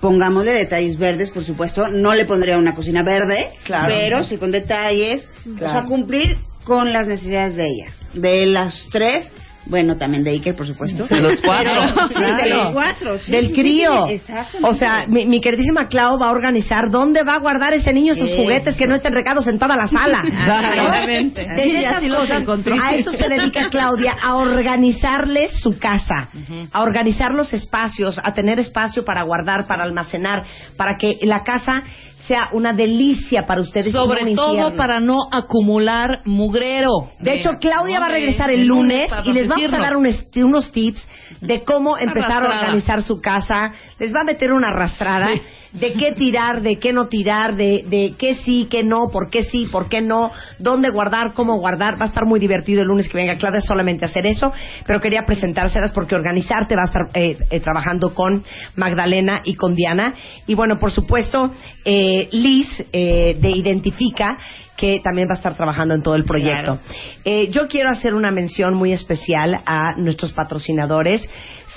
pongámosle 0.01 0.53
detalles 0.53 0.99
verdes, 0.99 1.31
por 1.31 1.45
supuesto. 1.45 1.87
No 1.93 2.15
le 2.15 2.25
pondría 2.25 2.57
una 2.59 2.75
cocina 2.75 3.03
verde, 3.03 3.53
Claro. 3.65 3.87
pero 3.89 4.25
sí 4.25 4.37
con 4.39 4.51
detalles. 4.51 5.23
Claro. 5.57 5.67
O 5.67 5.73
sea, 5.73 5.83
cumplir 5.85 6.37
con 6.65 6.93
las 6.93 7.07
necesidades 7.07 7.57
de 7.57 7.65
ellas. 7.65 8.01
De 8.15 8.47
las 8.47 8.89
tres, 8.91 9.31
Bueno, 9.67 9.97
también 9.97 10.23
de 10.25 10.33
Iker, 10.33 10.55
por 10.55 10.67
supuesto. 10.67 11.07
De 11.07 11.21
los 11.23 11.41
cuatro. 11.41 11.73
Pero- 11.73 12.09
sí, 12.09 12.43
de 12.43 12.49
los 12.51 12.73
cuatro. 12.75 13.19
sí, 13.19 13.33
Del 13.33 13.51
crío. 13.55 14.07
sí, 14.09 14.13
exacto. 14.17 14.59
O 14.63 14.75
sea, 14.75 15.07
mi, 15.09 15.25
mi 15.27 15.41
queridísima 15.41 15.89
Clau 15.89 16.19
va 16.21 16.29
a 16.29 16.33
organizar 16.33 16.91
dónde 16.91 17.23
va 17.23 17.33
a 17.37 17.39
guardar 17.39 17.73
ese 17.73 17.91
niño 17.95 18.15
sus 18.15 18.29
Eso. 18.29 18.43
juguetes 18.43 18.75
que 18.77 18.87
no 18.87 18.95
estén 18.95 19.15
regados 19.15 19.47
en 19.47 19.59
toda 19.59 19.75
la 19.75 19.87
sala. 19.89 20.23
Exactamente. 20.27 21.47
De 21.47 21.79
esas 21.83 22.05
cosas, 22.05 22.43
a 22.83 22.95
eso 22.95 23.11
se 23.13 23.27
dedica 23.27 23.71
Claudia, 23.71 24.15
a 24.23 24.37
organizarles 24.37 25.53
su 25.61 25.79
casa, 25.79 26.29
a 26.71 26.83
organizar 26.83 27.33
los 27.33 27.53
espacios, 27.55 28.21
a 28.23 28.35
tener 28.35 28.59
espacio 28.61 29.03
para 29.03 29.23
guardar, 29.25 29.67
para 29.67 29.83
almacenar, 29.85 30.45
para 30.77 30.97
que 30.99 31.19
la 31.23 31.41
casa 31.43 31.83
sea 32.27 32.49
una 32.53 32.73
delicia 32.73 33.47
para 33.47 33.61
ustedes. 33.61 33.93
Sobre 33.93 34.35
todo 34.35 34.55
infierno. 34.55 34.77
para 34.77 35.01
no 35.01 35.29
acumular 35.31 36.23
mugrero. 36.25 37.11
De 37.21 37.35
hecho, 37.35 37.51
Claudia 37.61 38.01
va 38.01 38.07
a 38.07 38.11
regresar 38.11 38.51
el 38.51 38.67
lunes 38.67 39.11
y 39.25 39.33
les 39.33 39.49
vamos 39.49 39.73
a 39.73 39.79
dar 39.79 39.97
un 39.97 40.05
unos 40.37 40.73
tips 40.73 41.07
de 41.41 41.65
cómo 41.65 41.97
empezar 41.99 42.45
a 42.45 42.49
organizar 42.49 43.03
su 43.03 43.21
casa. 43.21 43.73
Les 43.99 44.15
va 44.15 44.21
a 44.21 44.25
meter 44.25 44.53
una 44.53 44.69
arrastrada 44.69 45.29
de 45.75 45.93
qué 45.95 46.13
tirar, 46.13 46.63
de 46.63 46.79
qué 46.79 46.93
no 46.93 47.09
tirar, 47.09 47.57
de, 47.57 47.85
de 47.89 48.15
qué 48.17 48.37
sí, 48.37 48.69
qué 48.71 48.85
no, 48.85 49.09
por 49.09 49.29
qué 49.29 49.43
sí, 49.45 49.67
por 49.71 49.89
qué 49.89 50.01
no, 50.01 50.31
dónde 50.59 50.89
guardar, 50.91 51.33
cómo 51.35 51.59
guardar. 51.59 52.01
Va 52.01 52.05
a 52.05 52.09
estar 52.09 52.25
muy 52.25 52.39
divertido 52.39 52.83
el 52.83 52.89
lunes 52.89 53.09
que 53.09 53.19
venga 53.19 53.37
Claudia 53.37 53.61
solamente 53.61 54.05
a 54.05 54.09
hacer 54.09 54.25
eso, 54.27 54.53
pero 54.87 55.01
quería 55.01 55.23
presentárselas 55.27 55.93
porque 55.93 56.15
organizarte 56.15 56.77
va 56.77 56.83
a 56.83 56.85
estar 56.85 57.03
eh, 57.15 57.37
eh, 57.51 57.61
trabajando 57.61 58.15
con 58.15 58.43
Magdalena 58.77 59.43
y 59.45 59.55
con 59.55 59.75
Diana. 59.75 60.15
Y 60.47 60.55
bueno, 60.55 60.79
por 60.79 60.93
supuesto, 60.93 61.53
eh, 61.85 62.14
Liz 62.33 62.69
eh, 62.93 63.37
de 63.41 63.51
Identifica 63.51 64.37
que 64.77 65.01
también 65.03 65.29
va 65.29 65.35
a 65.35 65.37
estar 65.37 65.57
trabajando 65.57 65.95
en 65.95 66.03
todo 66.03 66.17
el 66.17 66.25
proyecto. 66.25 66.81
Eh, 67.25 67.49
yo 67.51 67.69
quiero 67.69 67.91
hacer 67.91 68.15
una 68.15 68.31
mención 68.31 68.75
muy 68.75 68.93
especial 68.93 69.61
a 69.65 69.95
nuestros 69.97 70.33
patrocinadores. 70.33 71.29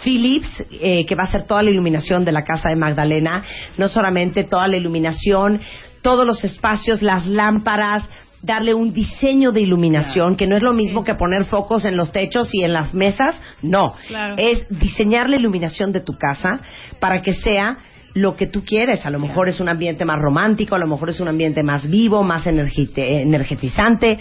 Philips, 0.03 0.65
eh, 0.71 1.05
que 1.05 1.15
va 1.15 1.23
a 1.23 1.25
hacer 1.27 1.45
toda 1.45 1.63
la 1.63 1.69
iluminación 1.69 2.25
de 2.25 2.31
la 2.31 2.43
casa 2.43 2.69
de 2.69 2.75
Magdalena, 2.75 3.43
no 3.77 3.87
solamente 3.87 4.43
toda 4.43 4.67
la 4.67 4.77
iluminación, 4.77 5.61
todos 6.01 6.25
los 6.25 6.43
espacios, 6.43 7.01
las 7.01 7.27
lámparas, 7.27 8.09
darle 8.41 8.73
un 8.73 8.93
diseño 8.93 9.51
de 9.51 9.61
iluminación, 9.61 10.35
que 10.35 10.47
no 10.47 10.55
es 10.57 10.63
lo 10.63 10.73
mismo 10.73 11.03
que 11.03 11.15
poner 11.15 11.45
focos 11.45 11.85
en 11.85 11.97
los 11.97 12.11
techos 12.11 12.49
y 12.53 12.63
en 12.63 12.73
las 12.73 12.93
mesas, 12.93 13.39
no, 13.61 13.93
Claro. 14.07 14.35
es 14.37 14.65
diseñar 14.69 15.29
la 15.29 15.37
iluminación 15.37 15.91
de 15.91 16.01
tu 16.01 16.13
casa 16.13 16.61
para 16.99 17.21
que 17.21 17.33
sea 17.33 17.77
lo 18.19 18.35
que 18.35 18.47
tú 18.47 18.63
quieres. 18.63 19.05
A 19.05 19.09
lo 19.09 19.19
mejor 19.19 19.47
es 19.49 19.59
un 19.59 19.69
ambiente 19.69 20.05
más 20.05 20.17
romántico, 20.19 20.75
a 20.75 20.79
lo 20.79 20.87
mejor 20.87 21.09
es 21.09 21.19
un 21.19 21.27
ambiente 21.27 21.63
más 21.63 21.89
vivo, 21.89 22.23
más 22.23 22.45
energite- 22.47 23.21
energetizante. 23.21 24.17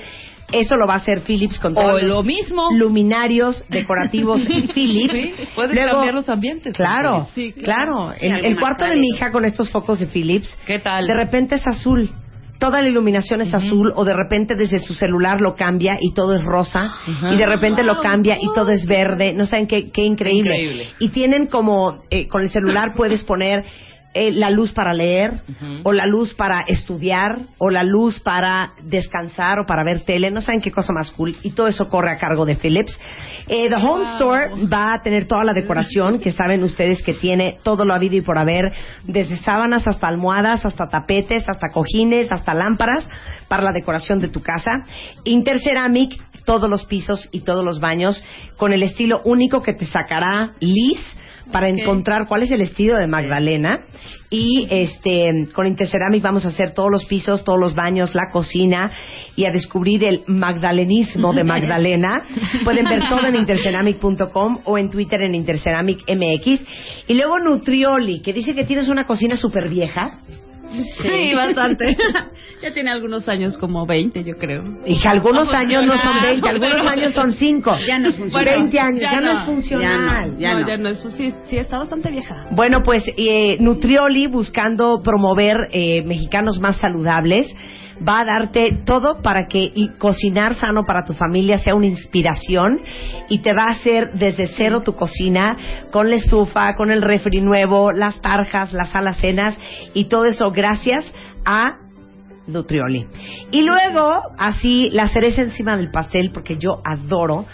Eso 0.52 0.76
lo 0.76 0.86
va 0.86 0.94
a 0.94 0.96
hacer 0.98 1.22
Philips 1.22 1.58
con 1.58 1.72
O 1.76 1.80
todos 1.80 2.02
lo 2.02 2.08
los 2.16 2.24
mismo. 2.24 2.68
luminarios 2.72 3.64
decorativos 3.68 4.40
Philips. 4.74 5.12
Sí, 5.12 5.34
puedes 5.56 5.74
Luego- 5.74 5.92
cambiar 5.94 6.14
los 6.14 6.28
ambientes. 6.28 6.76
Claro, 6.76 7.26
Sí, 7.34 7.52
claro. 7.52 8.12
Sí, 8.12 8.26
El, 8.26 8.44
el 8.44 8.60
cuarto 8.60 8.84
de 8.84 8.96
mi 8.96 9.08
hija 9.08 9.32
con 9.32 9.44
estos 9.44 9.70
focos 9.70 9.98
de 9.98 10.06
Philips, 10.06 10.56
¿Qué 10.66 10.78
tal? 10.78 11.06
de 11.06 11.14
repente 11.14 11.56
es 11.56 11.66
azul. 11.66 12.10
Toda 12.58 12.80
la 12.82 12.88
iluminación 12.88 13.40
es 13.40 13.52
azul 13.52 13.92
o 13.94 14.04
de 14.04 14.14
repente 14.14 14.54
desde 14.56 14.78
su 14.78 14.94
celular 14.94 15.40
lo 15.40 15.54
cambia 15.54 15.98
y 16.00 16.14
todo 16.14 16.34
es 16.34 16.44
rosa 16.44 16.96
y 17.30 17.36
de 17.36 17.46
repente 17.46 17.82
lo 17.82 18.00
cambia 18.00 18.38
y 18.40 18.52
todo 18.54 18.70
es 18.70 18.86
verde. 18.86 19.34
No 19.34 19.46
saben 19.46 19.66
qué, 19.66 19.90
qué 19.90 20.04
increíble. 20.04 20.54
Increíble. 20.54 20.88
Y 20.98 21.08
tienen 21.10 21.46
como, 21.46 22.00
eh, 22.10 22.28
con 22.28 22.42
el 22.42 22.50
celular 22.50 22.92
puedes 22.96 23.24
poner 23.24 23.64
eh, 24.18 24.32
la 24.32 24.48
luz 24.48 24.72
para 24.72 24.94
leer 24.94 25.42
o 25.82 25.92
la 25.92 26.06
luz 26.06 26.32
para 26.32 26.62
estudiar 26.62 27.38
o 27.58 27.68
la 27.68 27.82
luz 27.82 28.18
para 28.20 28.72
descansar 28.82 29.58
o 29.58 29.66
para 29.66 29.84
ver 29.84 30.06
tele. 30.06 30.30
No 30.30 30.40
saben 30.40 30.62
qué 30.62 30.70
cosa 30.70 30.94
más 30.94 31.10
cool. 31.10 31.36
Y 31.42 31.50
todo 31.50 31.66
eso 31.66 31.90
corre 31.90 32.12
a 32.12 32.16
cargo 32.16 32.46
de 32.46 32.56
Philips. 32.56 32.98
Eh, 33.46 33.68
The 33.68 33.74
Home 33.74 34.04
Store 34.14 34.66
va 34.72 34.94
a 34.94 35.02
tener 35.02 35.26
toda 35.26 35.44
la 35.44 35.52
decoración 35.52 36.18
que 36.18 36.32
saben 36.32 36.62
ustedes 36.62 37.02
que 37.02 37.12
tiene 37.12 37.58
todo 37.62 37.84
lo 37.84 37.92
habido 37.92 38.16
y 38.16 38.22
por 38.22 38.38
haber, 38.38 38.72
desde 39.04 39.36
sábanas 39.36 39.86
hasta 39.86 40.08
almohadas, 40.08 40.64
hasta 40.64 40.88
tapetes, 40.88 41.46
hasta 41.46 41.70
cojines, 41.70 42.32
hasta 42.32 42.54
lámparas 42.54 43.06
para 43.48 43.64
la 43.64 43.72
decoración 43.72 44.18
de 44.18 44.28
tu 44.28 44.40
casa. 44.40 44.86
Interceramic, 45.24 46.18
todos 46.46 46.70
los 46.70 46.86
pisos 46.86 47.28
y 47.32 47.40
todos 47.40 47.62
los 47.62 47.80
baños 47.80 48.24
con 48.56 48.72
el 48.72 48.82
estilo 48.82 49.20
único 49.26 49.60
que 49.60 49.74
te 49.74 49.84
sacará 49.84 50.54
Liz 50.58 51.00
para 51.52 51.68
encontrar 51.68 52.26
cuál 52.28 52.42
es 52.42 52.50
el 52.50 52.60
estilo 52.60 52.96
de 52.96 53.06
Magdalena 53.06 53.84
y 54.30 54.66
este 54.70 55.48
con 55.54 55.66
Interceramic 55.66 56.22
vamos 56.22 56.44
a 56.44 56.48
hacer 56.48 56.72
todos 56.72 56.90
los 56.90 57.04
pisos, 57.04 57.44
todos 57.44 57.58
los 57.58 57.74
baños, 57.74 58.14
la 58.14 58.30
cocina 58.30 58.90
y 59.36 59.44
a 59.44 59.52
descubrir 59.52 60.04
el 60.04 60.22
magdalenismo 60.26 61.32
de 61.32 61.44
Magdalena. 61.44 62.24
Pueden 62.64 62.86
ver 62.86 63.08
todo 63.08 63.26
en 63.26 63.36
interceramic.com 63.36 64.58
o 64.64 64.78
en 64.78 64.90
Twitter 64.90 65.20
en 65.22 65.34
Interceramic 65.34 66.00
MX. 66.08 66.60
Y 67.08 67.14
luego 67.14 67.38
Nutrioli, 67.38 68.20
que 68.20 68.32
dice 68.32 68.54
que 68.54 68.64
tienes 68.64 68.88
una 68.88 69.06
cocina 69.06 69.36
súper 69.36 69.68
vieja. 69.68 70.18
Sí, 71.02 71.34
bastante. 71.34 71.96
ya 72.62 72.72
tiene 72.72 72.90
algunos 72.90 73.28
años, 73.28 73.56
como 73.58 73.86
20, 73.86 74.24
yo 74.24 74.36
creo. 74.36 74.64
Y 74.84 75.00
que 75.00 75.08
algunos 75.08 75.48
No 75.48 75.58
años 75.58 75.84
no 75.84 75.92
son 75.98 76.12
funciona. 76.20 76.30
20, 76.30 76.48
algunos 76.48 76.86
años 76.86 77.12
son 77.12 77.32
5. 77.32 77.76
Ya 77.86 77.98
no 77.98 78.08
es 78.08 78.16
funcional. 78.16 78.60
20 78.60 78.80
años, 78.80 79.00
ya, 79.00 79.12
ya 79.12 79.20
no, 79.20 79.32
no, 79.32 79.38
es 79.40 79.46
funcional. 79.46 80.38
ya 80.38 80.54
no, 80.54 80.66
ya 80.66 80.76
no, 80.76 80.88
ya 80.88 80.90
es, 80.90 81.12
sí, 81.14 81.34
sí, 81.44 81.56
está 81.58 81.78
bastante 81.78 82.10
vieja. 82.10 82.46
Bueno, 82.50 82.82
pues 82.82 83.04
eh, 83.16 83.56
Nutrioli, 83.60 84.26
buscando 84.26 85.02
promover 85.02 85.56
eh, 85.72 86.02
mexicanos 86.04 86.60
más 86.60 86.76
saludables, 86.78 87.54
va 88.06 88.20
a 88.20 88.24
darte 88.24 88.78
todo 88.84 89.22
para 89.22 89.46
que 89.46 89.72
cocinar 89.98 90.54
sano 90.54 90.84
para 90.84 91.04
tu 91.04 91.14
familia 91.14 91.58
sea 91.58 91.74
una 91.74 91.86
inspiración 91.86 92.80
y 93.28 93.38
te 93.38 93.52
va 93.54 93.64
a 93.64 93.72
hacer 93.72 94.12
desde 94.14 94.46
cero 94.46 94.82
tu 94.82 94.94
cocina 94.94 95.56
con 95.90 96.10
la 96.10 96.16
estufa, 96.16 96.74
con 96.74 96.90
el 96.90 97.02
refri 97.02 97.40
nuevo, 97.40 97.92
las 97.92 98.20
tarjas, 98.20 98.72
las 98.72 98.94
alacenas 98.94 99.56
y 99.94 100.04
todo 100.04 100.26
eso 100.26 100.50
gracias 100.50 101.10
a 101.44 101.78
Nutrioli. 102.46 103.06
Y 103.50 103.62
luego, 103.62 104.22
así, 104.38 104.88
la 104.92 105.08
cereza 105.08 105.42
encima 105.42 105.76
del 105.76 105.90
pastel, 105.90 106.30
porque 106.32 106.56
yo 106.56 106.80
adoro. 106.84 107.46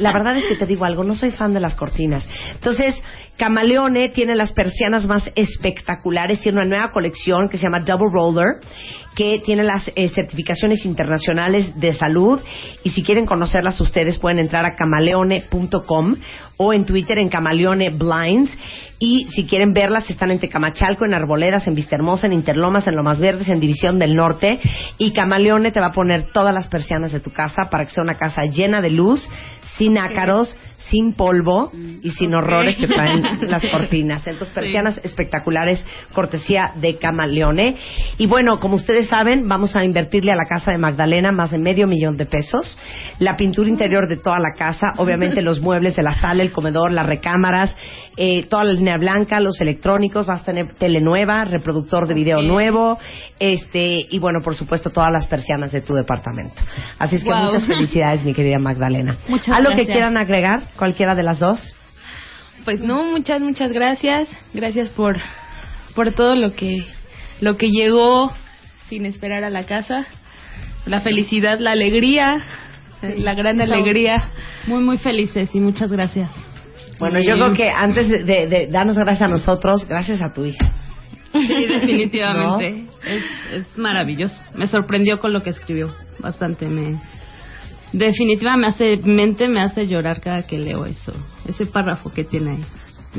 la 0.00 0.12
verdad 0.12 0.36
es 0.36 0.46
que 0.46 0.56
te 0.56 0.66
digo 0.66 0.84
algo, 0.84 1.02
no 1.02 1.14
soy 1.14 1.30
fan 1.30 1.54
de 1.54 1.60
las 1.60 1.74
cortinas. 1.74 2.28
Entonces, 2.52 2.94
Camaleone 3.36 4.10
tiene 4.10 4.36
las 4.36 4.52
persianas 4.52 5.06
más 5.06 5.28
espectaculares, 5.34 6.40
tiene 6.40 6.58
una 6.58 6.68
nueva 6.68 6.92
colección 6.92 7.48
que 7.48 7.56
se 7.56 7.64
llama 7.64 7.80
Double 7.84 8.10
Roller, 8.12 8.60
que 9.14 9.34
tiene 9.44 9.62
las 9.62 9.90
eh, 9.94 10.08
certificaciones 10.08 10.84
internacionales 10.84 11.78
de 11.78 11.92
salud. 11.92 12.40
Y 12.82 12.90
si 12.90 13.02
quieren 13.02 13.26
conocerlas 13.26 13.80
ustedes, 13.80 14.18
pueden 14.18 14.38
entrar 14.38 14.64
a 14.64 14.74
camaleone.com 14.74 16.16
o 16.56 16.72
en 16.72 16.84
Twitter 16.84 17.18
en 17.18 17.28
Camaleone 17.28 17.90
Blinds. 17.90 18.50
Y 18.98 19.26
si 19.28 19.44
quieren 19.44 19.72
verlas, 19.72 20.08
están 20.08 20.30
en 20.30 20.38
Tecamachalco, 20.38 21.04
en 21.04 21.14
Arboledas, 21.14 21.66
en 21.66 21.74
Vistahermosa, 21.74 22.26
en 22.26 22.32
Interlomas, 22.32 22.86
en 22.86 22.96
Lomas 22.96 23.18
Verdes, 23.18 23.48
en 23.48 23.60
División 23.60 23.98
del 23.98 24.14
Norte. 24.14 24.60
Y 24.98 25.12
Camaleone 25.12 25.72
te 25.72 25.80
va 25.80 25.86
a 25.86 25.92
poner 25.92 26.32
todas 26.32 26.54
las 26.54 26.68
persianas 26.68 27.12
de 27.12 27.20
tu 27.20 27.30
casa 27.30 27.68
para 27.70 27.84
que 27.84 27.90
sea 27.90 28.04
una 28.04 28.16
casa 28.16 28.42
llena 28.46 28.80
de 28.80 28.90
luz, 28.90 29.28
sin 29.76 29.98
ácaros, 29.98 30.56
sin 30.88 31.14
polvo 31.14 31.72
y 32.02 32.10
sin 32.10 32.34
horrores 32.34 32.76
que 32.76 32.86
traen 32.86 33.22
las 33.42 33.64
cortinas. 33.66 34.26
Entonces, 34.26 34.54
persianas 34.54 35.00
espectaculares, 35.02 35.84
cortesía 36.12 36.72
de 36.76 36.96
Camaleone. 36.96 37.76
Y 38.18 38.26
bueno, 38.26 38.58
como 38.58 38.76
ustedes 38.76 39.08
saben, 39.08 39.48
vamos 39.48 39.76
a 39.76 39.84
invertirle 39.84 40.32
a 40.32 40.36
la 40.36 40.46
casa 40.48 40.72
de 40.72 40.78
Magdalena 40.78 41.32
más 41.32 41.50
de 41.50 41.58
medio 41.58 41.86
millón 41.86 42.16
de 42.16 42.26
pesos. 42.26 42.78
La 43.18 43.36
pintura 43.36 43.68
interior 43.68 44.08
de 44.08 44.16
toda 44.16 44.38
la 44.38 44.54
casa, 44.56 44.88
obviamente 44.96 45.42
los 45.42 45.60
muebles 45.60 45.96
de 45.96 46.02
la 46.02 46.14
sala, 46.14 46.42
el 46.42 46.52
comedor, 46.52 46.92
las 46.92 47.06
recámaras, 47.06 47.76
eh, 48.16 48.44
toda 48.44 48.64
la 48.64 48.72
línea 48.72 48.96
blanca, 48.96 49.40
los 49.40 49.60
electrónicos, 49.60 50.26
vas 50.26 50.42
a 50.42 50.44
tener 50.44 50.74
tele 50.76 51.00
nueva, 51.00 51.44
reproductor 51.44 52.06
de 52.06 52.14
video 52.14 52.42
nuevo, 52.42 52.98
este, 53.38 54.06
y 54.10 54.18
bueno, 54.18 54.40
por 54.42 54.54
supuesto, 54.54 54.90
todas 54.90 55.10
las 55.12 55.26
persianas 55.26 55.72
de 55.72 55.80
tu 55.80 55.94
departamento. 55.94 56.62
Así 56.98 57.16
es 57.16 57.24
que 57.24 57.30
Wow. 57.30 57.46
muchas 57.46 57.66
felicidades, 57.66 58.24
mi 58.24 58.32
querida 58.34 58.58
Magdalena. 58.58 59.16
Muchas 59.28 59.48
¿Algo 59.48 59.70
que 59.70 59.76
gracias. 59.76 59.94
quieran 59.96 60.16
agregar? 60.16 60.62
Cualquiera 60.76 61.14
de 61.14 61.22
las 61.22 61.38
dos. 61.40 61.74
Pues 62.64 62.82
no, 62.82 63.02
muchas, 63.04 63.40
muchas 63.40 63.70
gracias. 63.72 64.28
Gracias 64.54 64.88
por, 64.90 65.16
por 65.94 66.12
todo 66.12 66.34
lo 66.36 66.52
que, 66.52 66.86
lo 67.40 67.56
que 67.56 67.70
llegó 67.70 68.32
sin 68.88 69.06
esperar 69.06 69.44
a 69.44 69.50
la 69.50 69.64
casa. 69.64 70.06
La 70.86 71.00
felicidad, 71.00 71.58
la 71.58 71.72
alegría, 71.72 72.42
la 73.16 73.34
gran 73.34 73.60
alegría. 73.60 74.30
Muy, 74.66 74.82
muy 74.82 74.98
felices 74.98 75.54
y 75.54 75.60
muchas 75.60 75.90
gracias. 75.90 76.30
Bueno, 76.98 77.18
yo 77.20 77.34
creo 77.34 77.52
que 77.54 77.68
antes 77.70 78.08
de, 78.08 78.24
de- 78.24 78.46
de 78.46 78.66
darnos 78.70 78.96
gracias 78.96 79.22
a 79.22 79.28
nosotros, 79.28 79.86
gracias 79.88 80.22
a 80.22 80.32
tu 80.32 80.44
hija. 80.44 80.72
Sí, 81.32 81.66
definitivamente. 81.66 82.84
Es, 83.04 83.22
es 83.52 83.76
maravilloso. 83.76 84.34
Me 84.54 84.66
sorprendió 84.66 85.18
con 85.18 85.34
lo 85.34 85.42
que 85.42 85.50
escribió. 85.50 85.94
Bastante. 86.20 86.66
Me, 86.70 87.02
definitivamente 87.92 88.60
me 88.60 88.66
hace, 88.68 88.96
mente 89.06 89.46
me 89.46 89.60
hace 89.60 89.86
llorar 89.86 90.22
cada 90.22 90.46
que 90.46 90.58
leo 90.58 90.86
eso. 90.86 91.12
Ese 91.46 91.66
párrafo 91.66 92.10
que 92.14 92.24
tiene 92.24 92.52
ahí. 92.52 92.64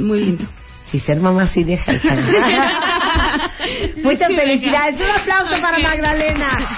Muy 0.01 0.21
lindo. 0.25 0.43
Si 0.87 0.97
ser 0.99 1.19
mamá 1.19 1.45
sí 1.45 1.63
deja 1.63 1.91
el 1.91 2.01
Muchas 4.03 4.33
felicidades. 4.33 4.99
Un 4.99 5.07
aplauso 5.09 5.61
para 5.61 5.77
Magdalena. 5.77 6.75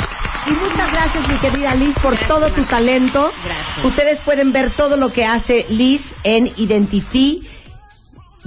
Y 0.49 0.53
muchas 0.53 0.91
gracias, 0.91 1.27
mi 1.27 1.37
querida 1.39 1.75
Liz, 1.75 1.95
por 2.01 2.17
todo 2.27 2.53
tu 2.53 2.65
talento. 2.65 3.31
Gracias. 3.43 3.85
Ustedes 3.85 4.21
pueden 4.21 4.51
ver 4.51 4.75
todo 4.75 4.97
lo 4.97 5.11
que 5.11 5.25
hace 5.25 5.65
Liz 5.69 6.01
en 6.23 6.53
Identifi 6.57 7.47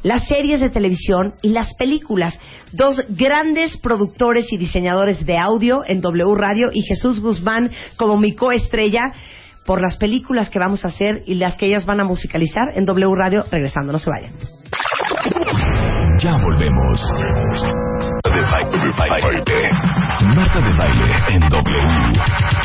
Las 0.04 0.28
series 0.28 0.60
de 0.60 0.70
televisión 0.70 1.34
y 1.42 1.48
las 1.48 1.74
películas. 1.74 2.38
Dos 2.70 3.02
grandes 3.08 3.76
productores 3.78 4.52
y 4.52 4.56
diseñadores 4.56 5.26
de 5.26 5.36
audio 5.36 5.82
en 5.86 6.00
W 6.00 6.34
Radio 6.36 6.70
y 6.72 6.82
Jesús 6.82 7.18
Guzmán 7.20 7.72
como 7.96 8.16
mi 8.16 8.34
coestrella 8.36 9.12
por 9.68 9.82
las 9.82 9.98
películas 9.98 10.48
que 10.48 10.58
vamos 10.58 10.86
a 10.86 10.88
hacer 10.88 11.22
y 11.26 11.34
las 11.34 11.58
que 11.58 11.66
ellas 11.66 11.84
van 11.84 12.00
a 12.00 12.04
musicalizar 12.04 12.70
en 12.74 12.86
W 12.86 13.14
Radio 13.14 13.44
regresando. 13.50 13.92
No 13.92 13.98
se 13.98 14.08
vayan. 14.08 14.32
Ya 16.22 16.38
volvemos. 16.38 17.12
Marta 20.34 20.60
de 20.60 20.76
baile 20.78 21.14
en 21.28 21.48
W. 21.50 22.57